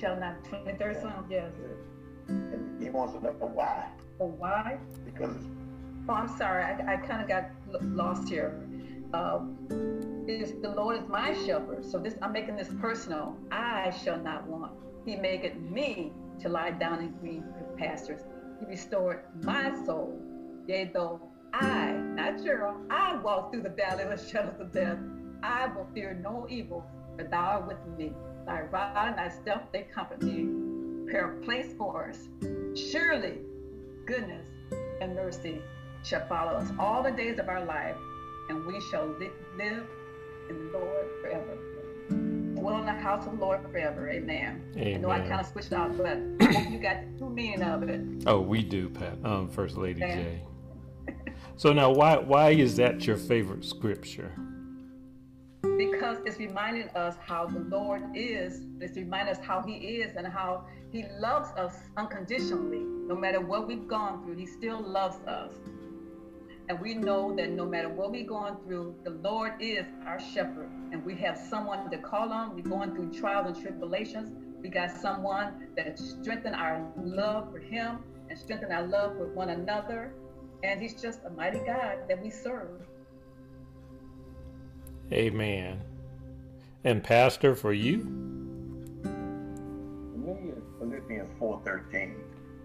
[0.00, 1.52] shall not, 23rd Psalm, yes.
[2.26, 3.86] And he wants to know why.
[4.18, 4.78] Oh, why?
[5.04, 5.36] Because
[6.08, 6.64] Oh, I'm sorry.
[6.64, 7.50] I, I kind of got
[7.82, 8.58] lost here.
[9.12, 9.40] Uh,
[10.26, 11.84] is the Lord is my shepherd.
[11.84, 13.36] So this I'm making this personal.
[13.50, 14.72] I shall not want.
[15.04, 17.44] He maketh me to lie down in green
[17.76, 18.22] pastures.
[18.60, 20.18] He restored my soul.
[20.66, 21.20] Yea, though
[21.52, 24.98] I, not Cheryl, I walk through the valley of the shadows of death.
[25.42, 26.84] I will fear no evil,
[27.16, 28.12] for thou art with me.
[28.44, 30.46] Thy rod and thy staff, they comfort me.
[31.04, 32.28] Prepare a place for us.
[32.74, 33.38] Surely
[34.06, 34.46] goodness
[35.00, 35.62] and mercy
[36.04, 37.96] shall follow us all the days of our life,
[38.48, 39.86] and we shall li- live
[40.48, 41.58] in the Lord forever.
[42.54, 44.10] Dwell in the house of the Lord forever.
[44.10, 44.62] Amen.
[44.76, 44.94] Amen.
[44.94, 46.16] I know I kind of switched out, but
[46.70, 48.00] you got the true meaning of it.
[48.26, 49.18] Oh, we do, Pat.
[49.24, 50.40] Um, First Lady J.
[51.56, 54.32] so now, why why is that your favorite scripture?
[55.78, 58.62] because it's reminding us how the Lord is.
[58.80, 62.80] It's reminding us how He is and how He loves us unconditionally.
[62.80, 65.52] No matter what we've gone through, He still loves us.
[66.68, 70.68] And we know that no matter what we're going through, the Lord is our shepherd.
[70.92, 72.54] And we have someone to call on.
[72.54, 74.30] We're going through trials and tribulations.
[74.60, 79.48] We got someone that strengthened our love for Him and strengthened our love with one
[79.48, 80.12] another.
[80.62, 82.82] And He's just a mighty God that we serve.
[85.10, 85.80] Amen.
[86.84, 87.98] And Pastor, for you?
[90.16, 92.14] Me is Philippians 4.13.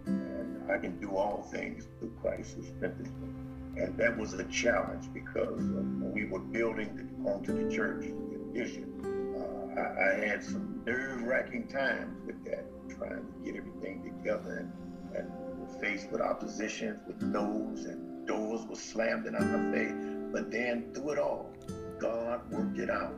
[0.07, 3.42] And I can do all things through Christ who strengthens me.
[3.75, 8.05] And that was a challenge because when we were building onto the church,
[8.53, 8.93] addition,
[9.35, 14.69] uh, I, I, had some nerve-wracking times with that, trying to get everything together
[15.13, 19.93] and, and faced with oppositions, with no's, and doors were slammed in our face.
[20.31, 21.51] But then through it all,
[21.99, 23.15] God worked it out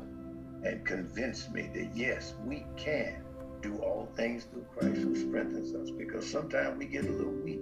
[0.63, 3.23] and convinced me that yes, we can
[3.61, 5.91] do all things through Christ who strengthens us.
[5.91, 7.61] Because sometimes we get a little weak.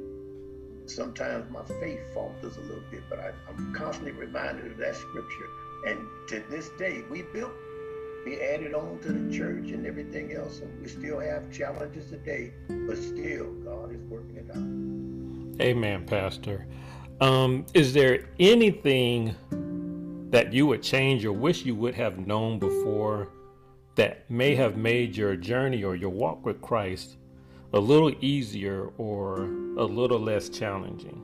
[0.85, 5.47] Sometimes my faith falters a little bit, but I, am constantly reminded of that scripture.
[5.87, 7.53] And to this day, we built,
[8.25, 12.53] we added on to the church and everything else, and we still have challenges today,
[12.67, 15.61] but still, God is working it out.
[15.61, 16.65] Amen, Pastor.
[17.21, 19.35] Um, is there anything
[20.31, 23.29] that you would change or wish you would have known before
[23.95, 27.17] that may have made your journey or your walk with Christ
[27.73, 29.43] a little easier or
[29.77, 31.21] a little less challenging?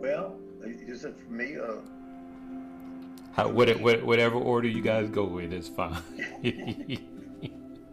[0.00, 1.56] Well, is it for me?
[1.56, 1.76] Uh,
[3.32, 6.02] How, whatever order you guys go with is fine.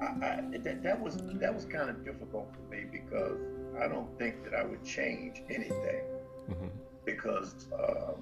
[0.01, 3.39] I, I, that, that was that was kind of difficult for me because
[3.79, 6.03] I don't think that I would change anything.
[6.49, 6.67] Mm-hmm
[7.05, 8.13] because uh,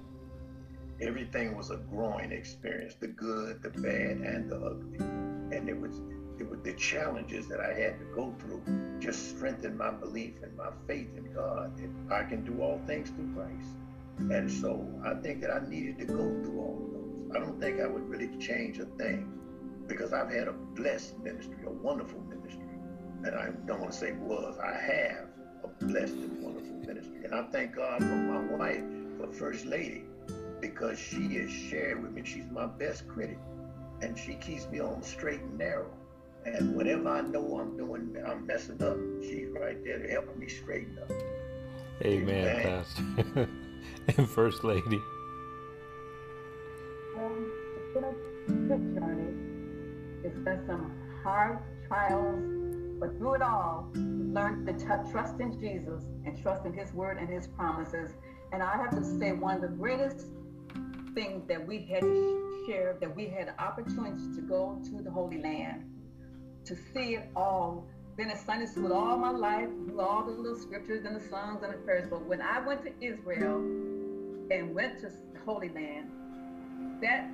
[1.00, 4.98] everything was a growing experience the good, the bad, and the ugly.
[5.56, 6.00] And it was,
[6.40, 8.62] it the challenges that I had to go through
[9.00, 13.10] just strengthened my belief and my faith in God that I can do all things
[13.10, 13.68] through Christ.
[14.18, 17.36] And so I think that I needed to go through all of those.
[17.36, 19.32] I don't think I would really change a thing
[19.86, 22.62] because I've had a blessed ministry, a wonderful ministry.
[23.24, 25.28] And I don't want to say was, I have
[25.64, 27.24] a blessed and wonderful ministry.
[27.24, 28.82] And I thank God for my wife,
[29.18, 30.04] for First Lady,
[30.60, 32.22] because she has shared with me.
[32.24, 33.38] She's my best critic.
[34.02, 35.90] And she keeps me on straight and narrow.
[36.46, 40.48] And whatever I know I'm doing, I'm messing up, she's right there to help me
[40.48, 41.10] straighten up.
[42.02, 42.62] Amen, Amen.
[42.62, 43.48] Pastor.
[44.16, 45.00] and First Lady.
[47.18, 50.24] Um, it's been a good journey.
[50.24, 52.40] It's been some hard trials,
[52.98, 57.18] but through it all, learned to t- trust in Jesus and trust in His word
[57.18, 58.12] and His promises.
[58.52, 60.26] And I have to say, one of the greatest
[61.14, 65.10] things that we had to share, that we had an opportunity to go to the
[65.10, 65.84] Holy Land,
[66.64, 67.86] to see it all.
[68.16, 71.62] Been in Sunday school all my life, knew all the little scriptures and the songs
[71.62, 72.08] and the prayers.
[72.10, 73.56] But when I went to Israel
[74.50, 75.10] and went to
[75.44, 76.10] Holy Land,
[77.00, 77.30] that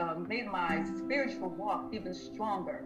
[0.00, 2.82] uh, made my spiritual walk even stronger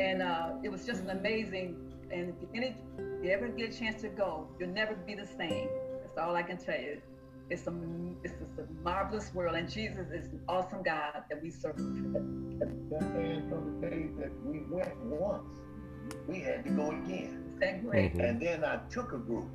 [0.00, 1.76] and uh, it was just an amazing.
[2.10, 5.26] And if any, if you ever get a chance to go, you'll never be the
[5.26, 5.68] same.
[6.02, 7.00] That's all I can tell you.
[7.50, 7.74] It's a,
[8.24, 11.76] it's a marvelous world, and Jesus is an awesome God that we serve.
[11.78, 12.60] And
[13.48, 15.54] from the day that we went once,
[16.26, 17.44] we had to go again.
[17.60, 18.12] That great.
[18.12, 18.20] Mm-hmm.
[18.20, 19.48] And then I took a group,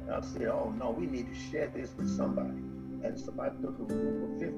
[0.00, 2.62] and I said, "Oh no, we need to share this with somebody."
[3.02, 4.54] And so I took a group of 15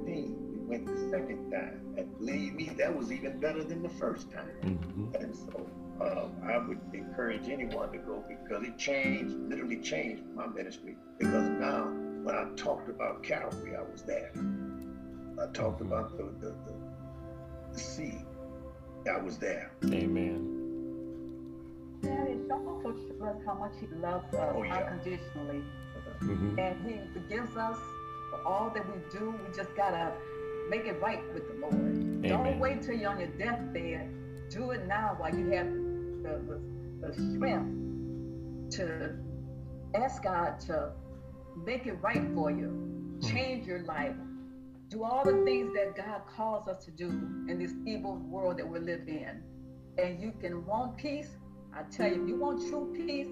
[0.52, 1.94] We went the second time.
[1.98, 4.50] And believe me, that was even better than the first time.
[4.62, 5.14] Mm-hmm.
[5.16, 5.66] And so
[6.00, 10.96] um, I would encourage anyone to go because it changed, literally changed my ministry.
[11.18, 11.92] Because now,
[12.30, 14.32] when I talked about Calvary, I was there.
[15.40, 16.74] I talked about the, the, the,
[17.72, 18.18] the sea,
[19.12, 19.72] I was there.
[19.86, 20.56] Amen.
[22.02, 24.76] Yeah, it also shows us how much He loves us oh, yeah.
[24.76, 25.62] unconditionally.
[26.22, 26.58] Mm-hmm.
[26.58, 27.78] And He forgives us
[28.30, 29.30] for all that we do.
[29.30, 30.12] We just gotta
[30.68, 31.74] make it right with the Lord.
[31.74, 32.22] Amen.
[32.22, 34.08] Don't wait till you're on your deathbed.
[34.50, 35.66] Do it now while you have
[36.22, 39.16] the, the, the strength to
[39.94, 40.92] ask God to
[41.56, 43.20] make it right for you, hmm.
[43.26, 44.14] change your life,
[44.88, 47.08] do all the things that God calls us to do
[47.48, 49.42] in this evil world that we live in.
[49.98, 51.36] And you can want peace.
[51.72, 53.28] I tell you, if you want true peace,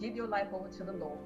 [0.00, 1.18] give your life over to the Lord.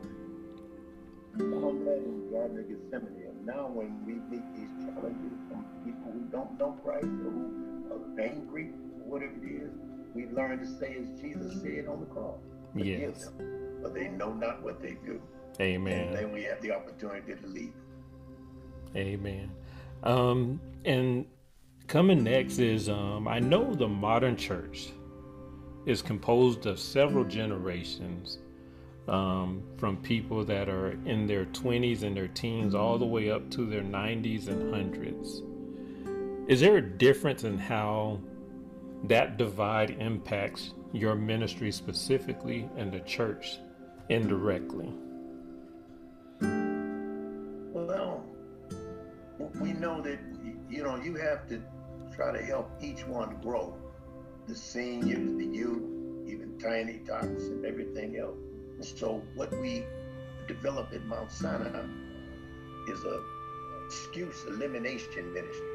[1.34, 6.26] I'm glad in Garden of Gethsemane now when we meet these challenges from people who
[6.32, 8.72] don't know Christ or who are angry,
[9.06, 9.70] whatever it is,
[10.14, 12.40] we learn to say as Jesus said on the cross.
[12.74, 13.26] Yes.
[13.36, 15.22] Them, but they know not what they do.
[15.60, 16.08] Amen.
[16.08, 17.72] And then we have the opportunity to leave.
[18.94, 19.50] Amen.
[20.02, 21.26] Um, and
[21.86, 24.90] coming next is um, I know the modern church
[25.86, 28.38] is composed of several generations
[29.08, 33.50] um, from people that are in their 20s and their teens all the way up
[33.50, 35.42] to their 90s and hundreds.
[36.48, 38.20] Is there a difference in how
[39.04, 43.58] that divide impacts your ministry specifically and the church
[44.08, 44.92] indirectly?
[50.86, 51.60] Know you have to
[52.14, 53.74] try to help each one grow.
[54.46, 55.82] The seniors, the youth,
[56.28, 58.38] even tiny tots and everything else.
[58.76, 59.84] And so what we
[60.46, 61.84] developed at Mount Sinai
[62.88, 63.20] is a
[63.86, 65.66] excuse elimination ministry.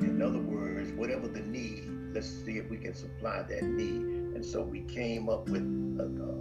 [0.00, 4.02] In other words, whatever the need, let's see if we can supply that need.
[4.36, 6.36] And so we came up with a, a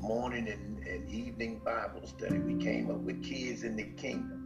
[0.00, 2.38] morning and, and evening Bible study.
[2.38, 4.41] We came up with Kids in the Kingdom.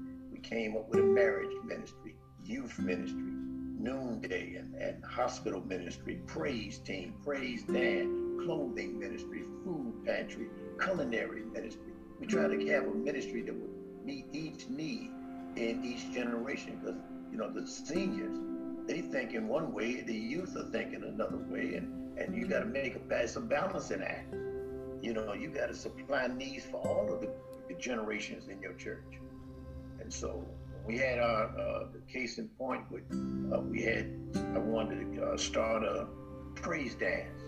[0.49, 7.15] Came up with a marriage ministry, youth ministry, noonday and, and hospital ministry, praise team,
[7.25, 10.47] praise dance, clothing ministry, food pantry,
[10.81, 11.93] culinary ministry.
[12.21, 15.11] We try to have a ministry that would meet each need
[15.57, 17.01] in each generation because
[17.33, 18.39] you know, the seniors,
[18.87, 22.61] they think in one way, the youth are thinking another way, and, and you got
[22.61, 24.33] to make a, a balancing act.
[25.03, 27.31] You know, you got to supply needs for all of the,
[27.69, 29.19] the, generations in your church.
[30.07, 30.47] And so
[30.87, 33.03] we had our uh, case in point with,
[33.53, 34.09] uh, we had,
[34.55, 36.07] I wanted to uh, start a
[36.55, 37.43] praise dance.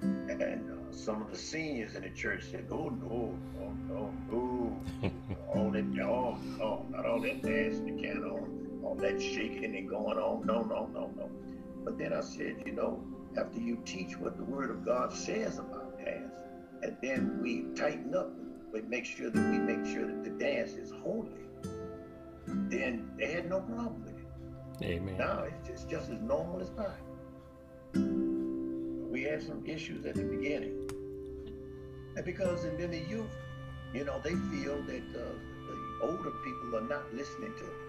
[0.00, 4.80] And uh, some of the seniors in the church said, oh, no, oh, no, no,
[5.52, 9.88] all that, oh, no, not all that dancing, the can on all that shaking and
[9.88, 10.46] going on.
[10.46, 11.28] No, no, no, no.
[11.84, 13.02] But then I said, you know,
[13.36, 16.36] after you teach what the Word of God says about dance,
[16.84, 18.30] and then we tighten up,
[18.72, 21.45] but make sure that we make sure that the dance is holy,
[22.70, 24.84] then they had no problem with it.
[24.84, 25.16] Amen.
[25.18, 27.02] Now it's just, just as normal as pie.
[27.94, 30.90] We had some issues at the beginning.
[32.16, 33.34] And because and then the youth,
[33.94, 35.32] you know, they feel that uh,
[35.68, 37.86] the older people are not listening to them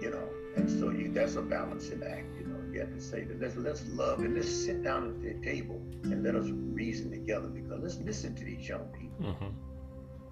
[0.00, 0.28] you know.
[0.56, 2.58] And so you that's a balancing act, you know.
[2.72, 5.80] You have to say that let's let's love and let's sit down at the table
[6.04, 9.32] and let us reason together because let's listen to these young people.
[9.32, 9.69] Mm-hmm.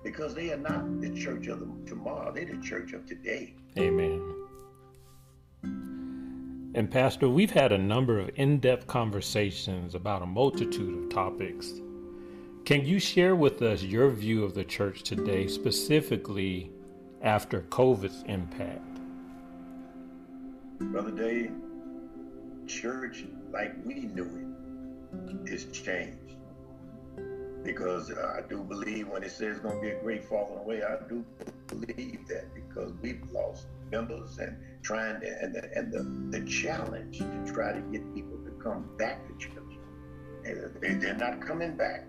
[0.03, 3.55] Because they are not the church of the tomorrow, they're the church of today.
[3.77, 4.35] Amen.
[6.75, 11.81] And Pastor, we've had a number of in-depth conversations about a multitude of topics.
[12.65, 16.71] Can you share with us your view of the church today, specifically
[17.23, 19.01] after COVID's impact?
[20.79, 21.53] Brother Dave,
[22.67, 24.55] church like we knew
[25.27, 26.18] it is changed.
[27.69, 30.59] Because uh, I do believe when it says it's going to be a great falling
[30.59, 31.23] away, I do
[31.67, 37.19] believe that because we've lost members and trying to, and the, and the, the challenge
[37.19, 39.53] to try to get people to come back to church.
[40.81, 42.07] They, they're not coming back.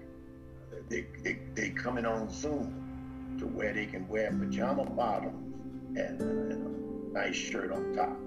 [0.88, 7.12] They, they, they coming on Zoom to where they can wear pajama bottoms and, and
[7.12, 8.18] a nice shirt on top.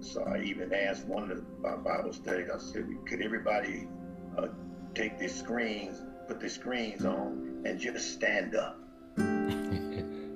[0.00, 1.44] So I even asked one of the
[1.76, 3.86] Bible studies, I said, could everybody
[4.36, 4.48] uh,
[4.96, 8.78] take their screens, put the screens on, and just stand up?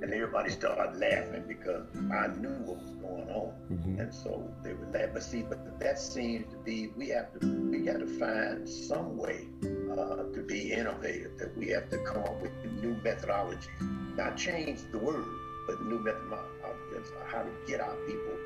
[0.03, 3.53] and everybody started laughing because I knew what was going on.
[3.71, 4.01] Mm-hmm.
[4.01, 5.11] And so they would laugh.
[5.13, 9.17] But see, but that seems to be, we have to, we got to find some
[9.17, 9.47] way
[9.93, 13.69] uh, to be innovative, that we have to come up with new methodologies.
[14.17, 15.25] Not change the word,
[15.67, 18.37] but new methodologies, how to get our people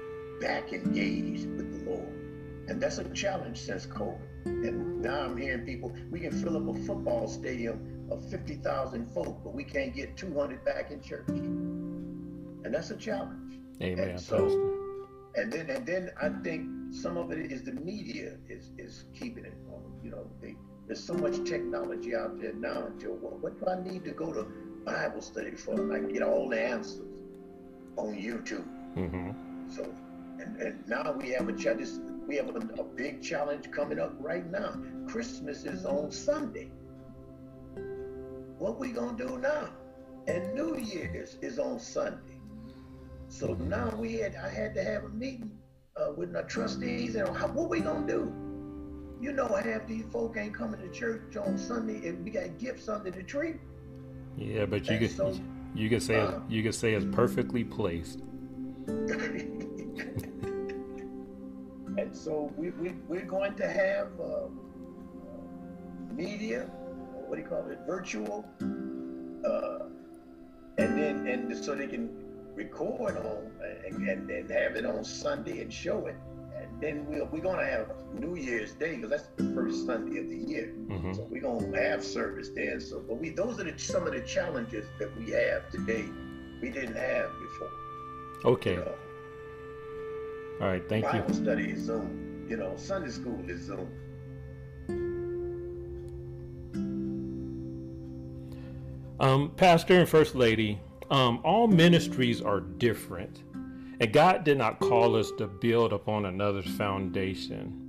[0.40, 2.08] back engaged with the Lord.
[2.68, 4.18] And that's a challenge since COVID.
[4.44, 9.40] And now I'm hearing people, we can fill up a football stadium of 50,000 folk,
[9.42, 11.28] but we can't get 200 back in church.
[11.28, 13.60] And that's a challenge.
[13.82, 14.10] Amen.
[14.10, 14.46] And so,
[15.34, 19.44] and then and then I think some of it is the media is is keeping
[19.44, 19.82] it on.
[20.02, 20.54] You know, they,
[20.86, 22.86] there's so much technology out there now.
[22.86, 24.46] Until well, what do I need to go to
[24.84, 25.74] Bible study for?
[25.74, 27.02] And I can get all the answers
[27.96, 28.66] on YouTube.
[28.96, 29.70] Mm-hmm.
[29.70, 29.82] So
[30.38, 31.88] and, and now we have a challenge.
[32.26, 34.74] We have a, a big challenge coming up right now.
[35.06, 36.70] Christmas is on Sunday.
[38.58, 39.68] What we gonna do now?
[40.26, 42.40] And New Year's is on Sunday.
[43.28, 45.50] So now we had I had to have a meeting
[45.96, 48.32] uh, with our trustees and how, what we gonna do?
[49.20, 52.88] You know, half these folk ain't coming to church on Sunday, and we got gifts
[52.88, 53.54] under the tree.
[54.36, 55.38] Yeah, but you could so,
[55.74, 58.20] you could say uh, you could say it's perfectly placed.
[61.96, 64.48] and so we, we, we're going to have uh,
[66.12, 66.62] media,
[67.26, 69.84] what do you call it, virtual, uh,
[70.78, 72.10] and then and so they can
[72.54, 73.50] record on
[73.86, 76.16] and, and, and have it on Sunday and show it.
[76.56, 80.18] And then we'll, we're going to have New Year's Day because that's the first Sunday
[80.20, 80.72] of the year.
[80.86, 81.14] Mm-hmm.
[81.14, 82.80] So we're going to have service then.
[82.80, 86.04] So, but we those are the, some of the challenges that we have today.
[86.60, 87.70] We didn't have before.
[88.44, 88.74] Okay.
[88.74, 88.94] You know?
[90.60, 91.22] All right, thank Bible you.
[91.22, 92.46] Bible study is Zoom.
[92.48, 93.88] You know, Sunday school is Zoom.
[99.20, 100.80] Um, Pastor and First Lady,
[101.10, 103.42] um, all ministries are different,
[104.00, 107.80] and God did not call us to build upon another's foundation.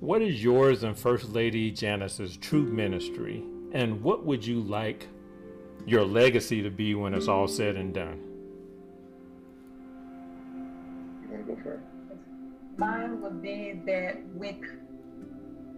[0.00, 5.08] What is yours and First Lady Janice's true ministry, and what would you like
[5.86, 8.29] your legacy to be when it's all said and done?
[12.76, 14.60] Mine would be that we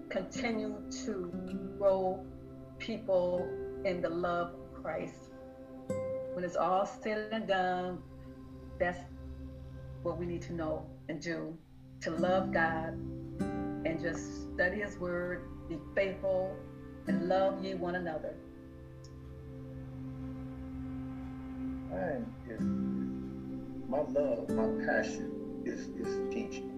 [0.09, 1.33] continue to
[1.79, 2.25] grow
[2.79, 3.49] people
[3.85, 5.33] in the love of Christ.
[6.35, 7.99] When it's all said and done,
[8.79, 9.01] that's
[10.03, 11.57] what we need to know and do
[12.03, 12.95] to love God
[13.85, 16.55] and just study His Word, be faithful,
[17.07, 18.35] and love ye one another.
[22.49, 22.61] Is,
[23.89, 25.89] my love, my passion is,
[26.33, 26.71] teaching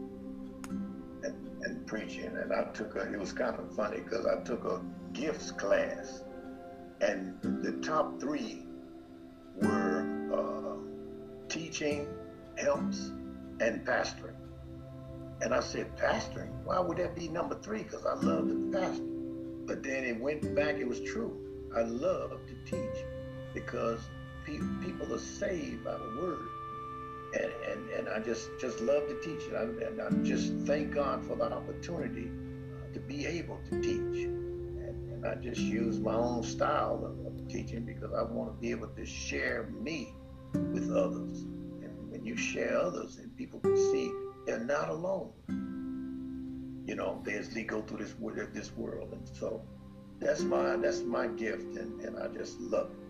[1.22, 2.26] and, and preaching.
[2.26, 4.80] And I took a, it was kind of funny because I took a
[5.12, 6.24] gifts class
[7.00, 8.64] and the top three
[9.60, 12.08] were uh, teaching,
[12.56, 13.10] helps,
[13.60, 14.36] and pastoring.
[15.40, 16.50] And I said, pastoring?
[16.64, 17.82] Why would that be number three?
[17.82, 19.04] Because I love to pastor.
[19.66, 21.38] But then it went back, it was true.
[21.76, 23.04] I love to teach
[23.52, 24.00] because
[24.44, 26.46] pe- people are saved by the word.
[27.34, 29.54] And, and, and I just, just love to teach it.
[29.54, 34.24] I, and I just thank God for the opportunity uh, to be able to teach.
[34.24, 38.70] And I just use my own style of, of, teaching because I want to be
[38.70, 40.14] able to share me
[40.54, 41.42] with others.
[41.42, 44.10] And when you share others and people can see
[44.46, 45.32] they're not alone,
[46.86, 48.14] you know, as they go through this
[48.52, 49.12] this world.
[49.12, 49.62] And so
[50.20, 53.03] that's my that's my gift, and, and I just love it.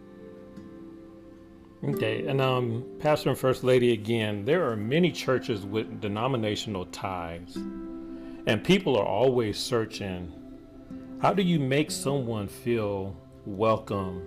[1.86, 7.56] Okay, and um, Pastor and First Lady again, there are many churches with denominational ties,
[7.56, 10.32] and people are always searching
[11.20, 13.14] how do you make someone feel
[13.44, 14.22] welcome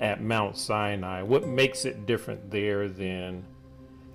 [0.00, 1.22] at Mount Sinai?
[1.22, 3.44] What makes it different there than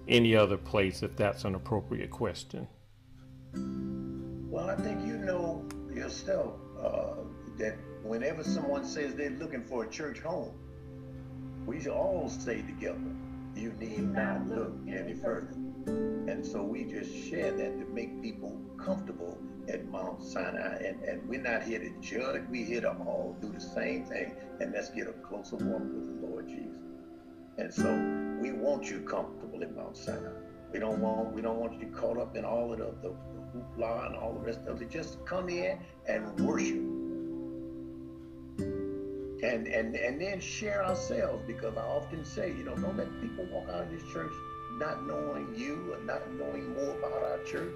[0.09, 2.68] any other place, if that's an appropriate question?
[3.53, 7.15] Well, I think you know yourself uh,
[7.59, 10.53] that whenever someone says they're looking for a church home,
[11.68, 12.97] we should all say together,
[13.53, 15.53] you need not look any further.
[15.86, 19.38] And so we just share that to make people comfortable
[19.68, 20.78] at Mount Sinai.
[20.78, 24.34] And, and we're not here to judge, we're here to all do the same thing.
[24.61, 26.78] And let's get a closer walk with the Lord Jesus.
[27.57, 27.91] And so
[28.41, 30.32] we want you comfortable at Mount Sinai.
[30.72, 33.13] We don't want we don't want you caught up in all of the, the
[33.53, 34.89] hoopla and all the rest of it.
[34.89, 36.96] Just come in and worship.
[39.43, 43.45] And, and and then share ourselves because I often say, you know, don't let people
[43.51, 44.31] walk out of this church
[44.79, 47.73] not knowing you or not knowing more about our church.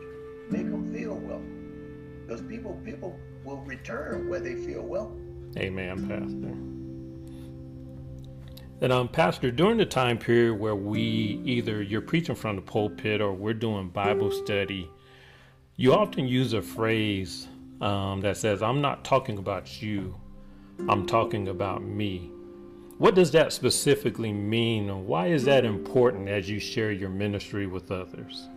[0.49, 5.51] Make them feel welcome because people people will return where they feel welcome.
[5.57, 6.71] Amen, Pastor.
[8.81, 13.21] And um, Pastor, during the time period where we either you're preaching from the pulpit
[13.21, 14.89] or we're doing Bible study,
[15.75, 17.47] you often use a phrase
[17.79, 20.15] um, that says, "I'm not talking about you,
[20.89, 22.31] I'm talking about me."
[23.01, 27.65] What does that specifically mean, and why is that important as you share your ministry
[27.65, 28.47] with others?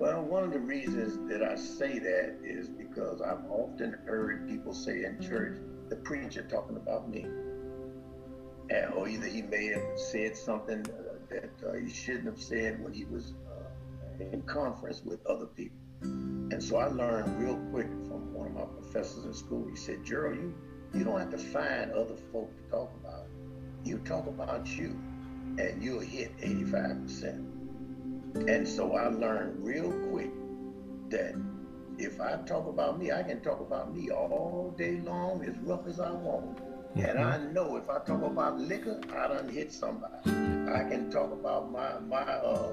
[0.00, 4.74] Well, one of the reasons that I say that is because I've often heard people
[4.74, 5.58] say in church,
[5.90, 7.24] the preacher talking about me.
[8.70, 12.82] And, or either he may have said something uh, that uh, he shouldn't have said
[12.82, 15.78] when he was uh, in conference with other people.
[16.02, 19.66] And so I learned real quick from one of my professors in school.
[19.68, 20.54] He said, Gerald, you,
[20.94, 23.26] you don't have to find other folk to talk about.
[23.84, 24.98] You talk about you,
[25.58, 28.48] and you'll hit 85%.
[28.48, 30.30] And so I learned real quick
[31.10, 31.34] that
[31.98, 35.86] if I talk about me, I can talk about me all day long, as rough
[35.86, 36.56] as I want.
[36.56, 37.00] Mm-hmm.
[37.00, 40.14] And I know if I talk about liquor, I done hit somebody.
[40.26, 42.70] I can talk about my my uh,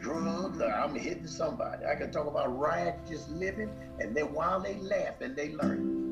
[0.00, 1.84] drugs, I'm hitting somebody.
[1.86, 6.06] I can talk about righteous living, and then while they laugh and they learn.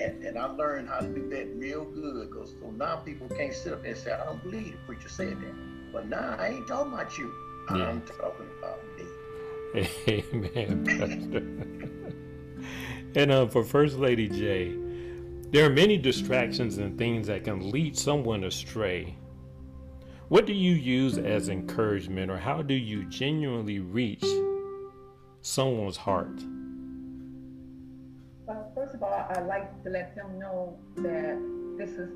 [0.00, 3.54] And, and I learned how to do that real good because so now people can't
[3.54, 5.92] sit up and say, I don't believe the preacher said that.
[5.92, 7.32] But now I ain't talking about you.
[7.74, 7.88] Yeah.
[7.88, 9.04] I'm talking about me.
[10.08, 11.38] Amen, Pastor.
[13.20, 14.76] and uh, for First Lady J,
[15.50, 19.16] there are many distractions and things that can lead someone astray.
[20.28, 24.24] What do you use as encouragement, or how do you genuinely reach
[25.42, 26.42] someone's heart?
[28.44, 31.38] Well, first of all, I like to let them know that
[31.78, 32.10] this is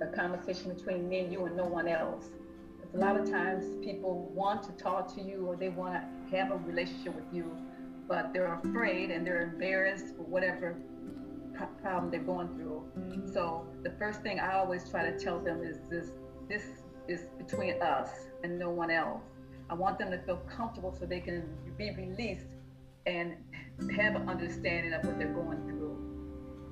[0.00, 2.30] a conversation between me and you and no one else
[2.76, 6.36] Because a lot of times people want to talk to you or they want to
[6.36, 7.50] have a relationship with you,
[8.06, 10.76] but they're afraid and they're embarrassed for whatever
[11.82, 12.84] problem they're going through.
[13.32, 16.10] So the first thing I always try to tell them is this:
[16.48, 16.62] this
[17.08, 18.10] is between us
[18.42, 19.22] and no one else.
[19.68, 22.46] I want them to feel comfortable so they can be released
[23.06, 23.34] and
[23.96, 25.96] have an understanding of what they're going through.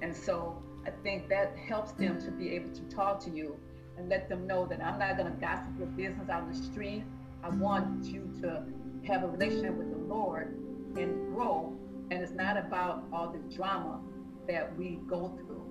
[0.03, 3.57] And so I think that helps them to be able to talk to you
[3.97, 7.05] and let them know that I'm not going to gossip your business out the street.
[7.43, 8.65] I want you to
[9.07, 10.57] have a relationship with the Lord
[10.97, 11.73] and grow.
[12.11, 14.01] And it's not about all the drama
[14.49, 15.64] that we go through.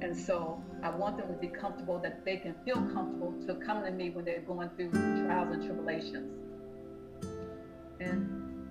[0.00, 3.82] And so I want them to be comfortable that they can feel comfortable to come
[3.84, 6.32] to me when they're going through trials and tribulations.
[8.00, 8.66] And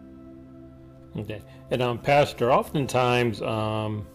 [1.18, 1.42] okay.
[1.72, 4.06] And um, Pastor, oftentimes um,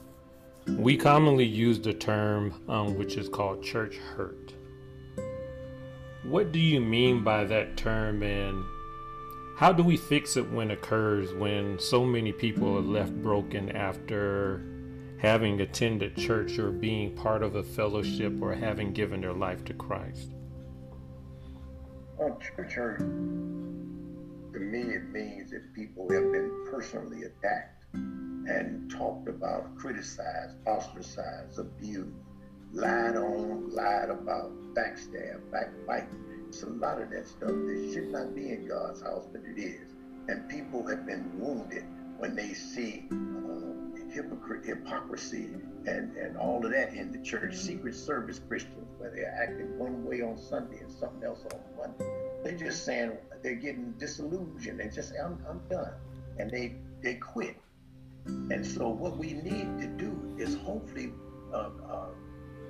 [0.69, 4.55] we commonly use the term um, which is called church hurt.
[6.23, 8.63] What do you mean by that term, and
[9.57, 13.75] how do we fix it when it occurs when so many people are left broken
[13.75, 14.63] after
[15.21, 19.75] having attended church or being part of a fellowship or having given their life to
[19.75, 20.31] Christ?
[22.19, 29.29] Well, church hurt, to me, it means that people have been personally attacked and talked
[29.29, 32.11] about, criticized, ostracized, abused,
[32.73, 36.09] lied on, lied about, backstabbed, backbite.
[36.49, 39.61] It's a lot of that stuff that should not be in God's house, but it
[39.61, 39.93] is.
[40.29, 41.85] And people have been wounded
[42.19, 43.80] when they see uh,
[44.13, 45.49] hypocrisy
[45.87, 47.57] and, and all of that in the church.
[47.57, 52.13] Secret service Christians, where they're acting one way on Sunday and something else on Monday.
[52.43, 54.81] They're just saying they're getting disillusioned.
[54.81, 55.93] They just say, I'm, I'm done.
[56.39, 57.57] And they, they quit.
[58.27, 61.13] And so what we need to do is hopefully
[61.53, 62.07] uh, uh,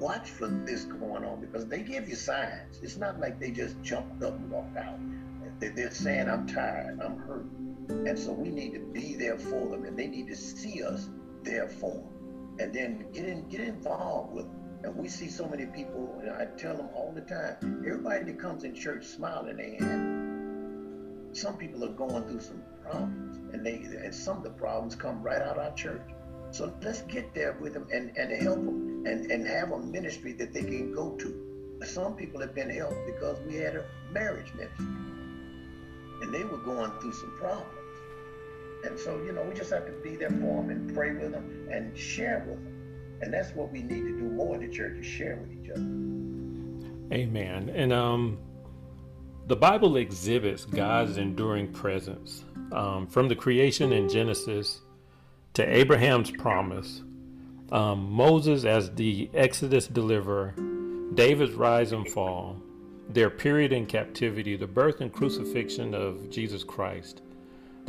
[0.01, 2.81] watch for this going on because they give you signs.
[2.83, 4.99] It's not like they just jumped up and walked out.
[5.61, 7.45] They're saying, I'm tired, I'm hurt.
[7.91, 11.09] And so we need to be there for them and they need to see us
[11.45, 12.03] therefore.
[12.59, 14.61] And then get in, get involved with them.
[14.83, 18.41] And we see so many people, and I tell them all the time, everybody that
[18.41, 21.37] comes in church smiling, they have.
[21.37, 25.23] Some people are going through some problems, and they and some of the problems come
[25.23, 26.03] right out of our church.
[26.51, 30.33] So let's get there with them and, and help them and, and have a ministry
[30.35, 31.79] that they can go to.
[31.85, 34.87] Some people have been helped because we had a marriage ministry.
[36.23, 37.80] And they were going through some problems.
[38.85, 41.33] And so, you know, we just have to be there for them and pray with
[41.33, 42.67] them and share with them.
[43.23, 45.71] And that's what we need to do more in the church is share with each
[45.71, 45.83] other.
[47.13, 47.71] Amen.
[47.75, 48.39] And um,
[49.47, 54.81] the Bible exhibits God's enduring presence um, from the creation in Genesis
[55.55, 57.03] to Abraham's promise,
[57.73, 60.55] um, Moses as the Exodus deliverer,
[61.15, 62.57] David's rise and fall,
[63.09, 67.23] their period in captivity, the birth and crucifixion of Jesus Christ,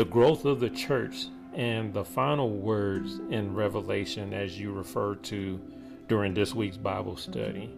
[0.02, 5.62] the growth of the church and the final words in Revelation, as you refer to
[6.08, 7.72] during this week's Bible study.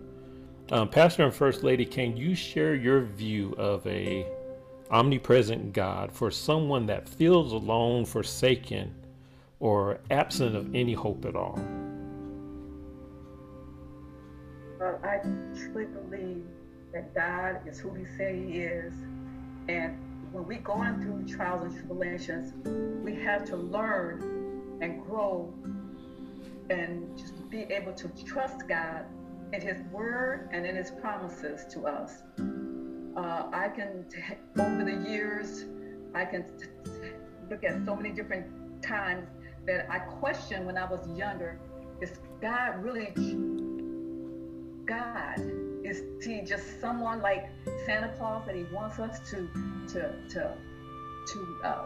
[0.72, 4.26] Um, Pastor and First Lady, can you share your view of a
[4.90, 8.96] omnipresent God for someone that feels alone, forsaken,
[9.60, 11.60] or absent of any hope at all?
[14.80, 15.18] Well, I
[15.58, 16.46] truly believe
[16.94, 18.94] that God is who He said He is,
[19.68, 20.00] and
[20.34, 22.54] when we're going through trials and tribulations,
[23.06, 25.54] we have to learn and grow
[26.72, 29.06] and just be able to trust God
[29.54, 32.24] in His Word and in His promises to us.
[33.16, 34.06] Uh, I can,
[34.58, 35.66] over the years,
[36.16, 36.46] I can
[37.50, 39.28] look at so many different times
[39.68, 41.60] that I questioned when I was younger
[42.02, 43.14] is God really
[44.86, 45.62] God?
[45.84, 47.50] Is he just someone like
[47.86, 49.50] Santa Claus that he wants us to
[49.90, 50.54] to to
[51.28, 51.86] to uh,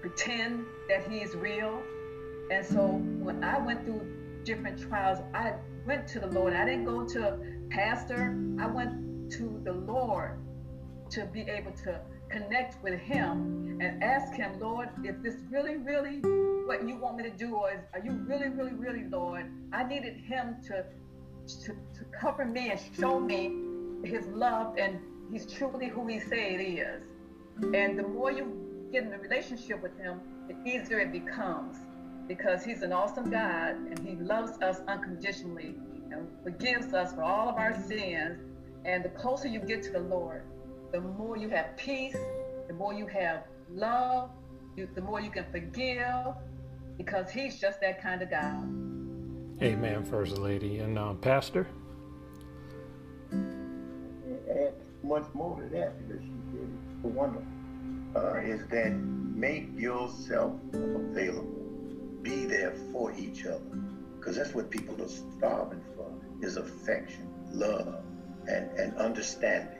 [0.00, 1.82] pretend that he is real?
[2.50, 5.54] And so when I went through different trials, I
[5.86, 6.54] went to the Lord.
[6.54, 7.38] I didn't go to a
[7.70, 8.38] pastor.
[8.60, 10.38] I went to the Lord
[11.10, 16.20] to be able to connect with him and ask him, Lord, is this really, really
[16.66, 17.54] what you want me to do?
[17.54, 19.46] Or is, are you really, really, really, Lord?
[19.72, 20.84] I needed him to
[21.56, 23.52] to, to cover me and show me
[24.04, 24.98] his love and
[25.32, 27.02] he's truly who he say it is.
[27.74, 31.76] And the more you get in a relationship with him, the easier it becomes
[32.26, 35.74] because he's an awesome God and he loves us unconditionally
[36.10, 38.38] and forgives us for all of our sins.
[38.84, 40.42] And the closer you get to the Lord,
[40.92, 42.16] the more you have peace,
[42.66, 44.30] the more you have love,
[44.76, 46.34] you, the more you can forgive
[46.96, 48.87] because he's just that kind of God.
[49.60, 50.78] Amen, First Lady.
[50.78, 51.66] And um, Pastor?
[53.32, 56.68] And much more to that because she did
[57.02, 57.44] one
[58.14, 61.64] uh, is that make yourself available.
[62.22, 63.60] Be there for each other.
[64.18, 67.96] Because that's what people are starving for is affection, love,
[68.46, 69.74] and, and understanding.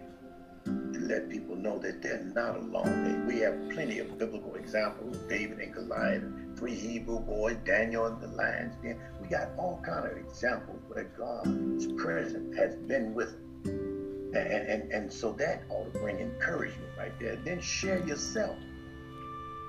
[0.65, 3.27] To let people know that they're not alone.
[3.27, 6.25] We have plenty of biblical examples, David and Goliath,
[6.59, 8.75] three Hebrew boys, Daniel and the lions.
[8.83, 8.99] den.
[9.23, 13.33] We got all kind of examples where God's presence has been with
[13.65, 14.33] them.
[14.35, 17.37] And, and, and so that ought to bring encouragement right there.
[17.37, 18.57] Then share yourself,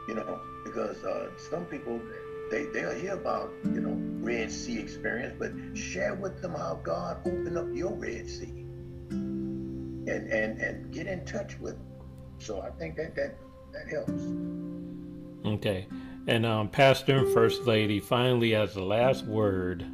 [0.07, 2.01] you know, because uh, some people,
[2.49, 7.17] they, they'll hear about, you know, Red Sea experience, but share with them how God
[7.19, 8.65] opened up your Red Sea
[9.09, 12.07] and, and, and get in touch with them.
[12.39, 13.37] So I think that, that,
[13.73, 14.23] that helps.
[15.45, 15.87] Okay.
[16.27, 19.85] And um, Pastor and First Lady, finally, as the last word,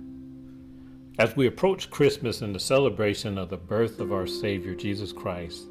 [1.17, 5.67] as we approach Christmas and the celebration of the birth of our Savior, Jesus Christ,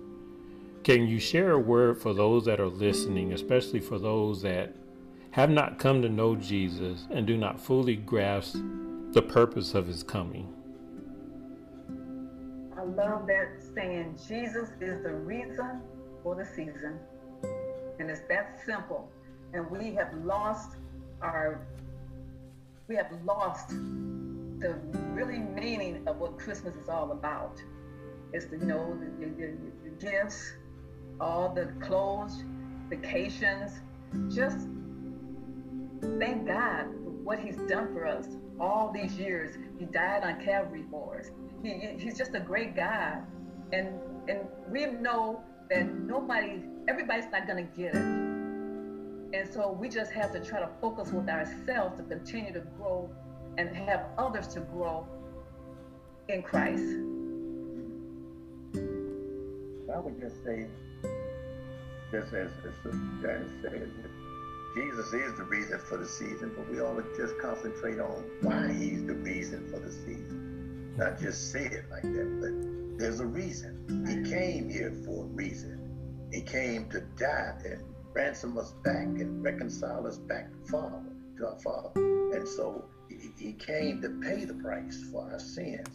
[0.84, 4.74] can you share a word for those that are listening, especially for those that
[5.32, 8.56] have not come to know Jesus and do not fully grasp
[9.12, 10.52] the purpose of his coming?
[12.76, 15.80] I love that saying, Jesus is the reason
[16.22, 16.98] for the season.
[17.98, 19.10] And it's that simple.
[19.54, 20.76] And we have lost
[21.22, 21.66] our,
[22.88, 24.78] we have lost the
[25.12, 27.62] really meaning of what Christmas is all about.
[28.32, 30.54] It's the, you know, the, the, the gifts,
[31.20, 32.42] all the clothes,
[32.88, 33.80] vacations.
[34.28, 34.66] Just
[36.18, 38.26] thank God for what He's done for us
[38.58, 39.56] all these years.
[39.78, 41.30] He died on Calvary for us.
[41.62, 43.22] He, he's just a great God,
[43.72, 43.88] and
[44.28, 44.40] and
[44.70, 48.23] we know that nobody, everybody's not to get it.
[49.34, 53.10] And so we just have to try to focus with ourselves to continue to grow
[53.58, 55.08] and have others to grow
[56.28, 56.84] in Christ.
[59.92, 60.68] I would just say,
[62.12, 62.48] just as,
[63.20, 63.90] Janice said,
[64.76, 68.72] Jesus is the reason for the season, but we ought to just concentrate on why
[68.72, 70.94] he's the reason for the season.
[70.96, 74.06] Not just say it like that, but there's a reason.
[74.08, 76.28] He came here for a reason.
[76.32, 81.02] He came to die and ransom us back and reconcile us back to Father,
[81.36, 81.90] to our Father.
[82.34, 82.84] And so
[83.38, 85.88] he came to pay the price for our sins.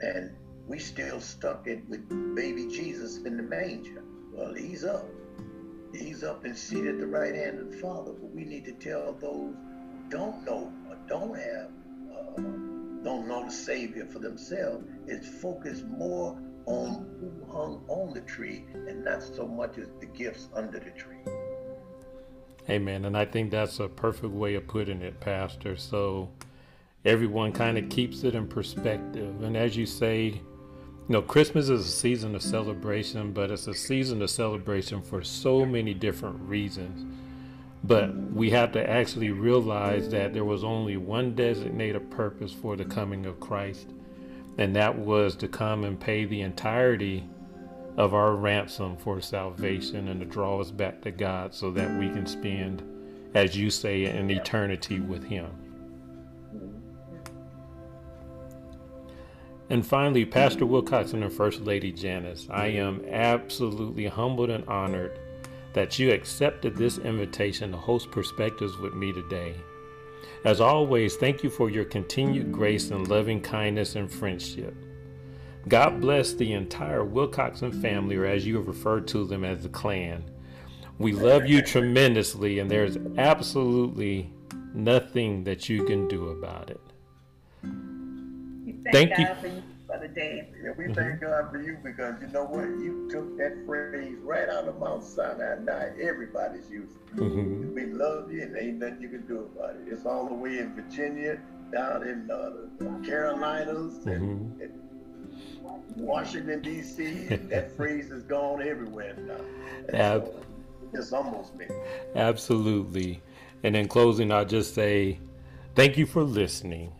[0.00, 0.32] And
[0.66, 4.02] we still stuck it with baby Jesus in the manger.
[4.32, 5.06] Well, he's up.
[5.92, 8.12] He's up and seated at the right hand of the Father.
[8.12, 9.56] But we need to tell those who
[10.08, 11.70] don't know or don't have,
[12.12, 12.40] uh,
[13.04, 16.36] don't know the Savior for themselves, is focus more
[16.66, 20.90] on who hung on the tree and not so much as the gifts under the
[20.90, 21.33] tree.
[22.68, 23.04] Amen.
[23.04, 25.76] And I think that's a perfect way of putting it, Pastor.
[25.76, 26.30] So
[27.04, 29.42] everyone kind of keeps it in perspective.
[29.42, 30.40] And as you say,
[31.06, 35.22] you know, Christmas is a season of celebration, but it's a season of celebration for
[35.22, 37.04] so many different reasons.
[37.84, 42.86] But we have to actually realize that there was only one designated purpose for the
[42.86, 43.88] coming of Christ,
[44.56, 47.28] and that was to come and pay the entirety
[47.96, 52.08] of our ransom for salvation and to draw us back to God so that we
[52.08, 52.82] can spend,
[53.34, 55.50] as you say, an eternity with Him.
[59.70, 65.18] And finally, Pastor Wilcoxon and First Lady Janice, I am absolutely humbled and honored
[65.72, 69.54] that you accepted this invitation to host Perspectives with me today.
[70.44, 74.74] As always, thank you for your continued grace and loving kindness and friendship.
[75.68, 79.68] God bless the entire Wilcoxon family, or as you have referred to them as the
[79.68, 80.24] clan.
[80.98, 84.30] We love you tremendously, and there's absolutely
[84.74, 86.80] nothing that you can do about it.
[88.92, 89.34] Thank, thank you.
[89.40, 89.62] For you
[89.94, 90.46] Brother Dave.
[90.62, 90.94] Yeah, we mm-hmm.
[90.94, 92.64] thank God for you because you know what?
[92.64, 95.56] You took that phrase right out of Mount Sinai.
[95.62, 97.20] Now everybody's using it.
[97.20, 97.74] Mm-hmm.
[97.74, 99.82] We love you and ain't nothing you can do about it.
[99.86, 101.38] It's all the way in Virginia,
[101.72, 104.10] down in uh, the Carolinas, mm-hmm.
[104.10, 104.80] and, and
[105.96, 107.26] Washington D.C.
[107.48, 109.40] that phrase is gone everywhere now.
[109.92, 110.28] Ab-
[111.12, 111.66] almost me.
[112.14, 113.22] Absolutely.
[113.62, 115.18] And in closing, I'll just say
[115.74, 116.92] thank you for listening.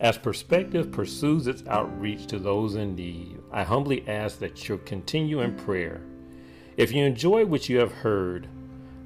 [0.00, 5.40] As Perspective pursues its outreach to those in need, I humbly ask that you continue
[5.40, 6.00] in prayer.
[6.76, 8.46] If you enjoy what you have heard,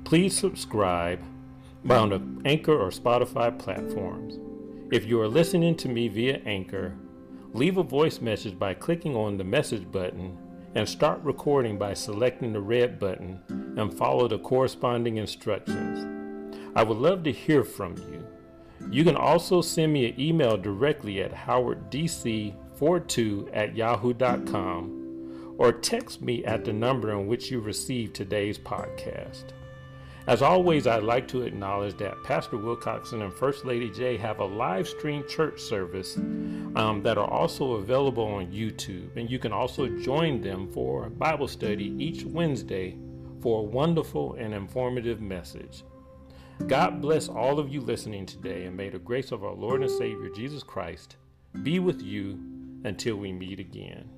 [0.04, 1.20] please subscribe
[1.84, 4.38] by on the Anchor or Spotify platforms.
[4.92, 6.94] If you are listening to me via Anchor,
[7.52, 10.38] leave a voice message by clicking on the message button
[10.74, 13.40] and start recording by selecting the red button
[13.76, 16.56] and follow the corresponding instructions.
[16.74, 18.26] I would love to hear from you.
[18.90, 26.42] You can also send me an email directly at howarddc42 at yahoo.com or text me
[26.44, 29.52] at the number on which you received today's podcast.
[30.28, 34.44] As always, I'd like to acknowledge that Pastor Wilcoxon and First Lady J have a
[34.44, 39.16] live stream church service um, that are also available on YouTube.
[39.16, 42.96] And you can also join them for Bible study each Wednesday
[43.40, 45.82] for a wonderful and informative message.
[46.68, 49.90] God bless all of you listening today, and may the grace of our Lord and
[49.90, 51.16] Savior Jesus Christ
[51.64, 52.38] be with you
[52.84, 54.08] until we meet again.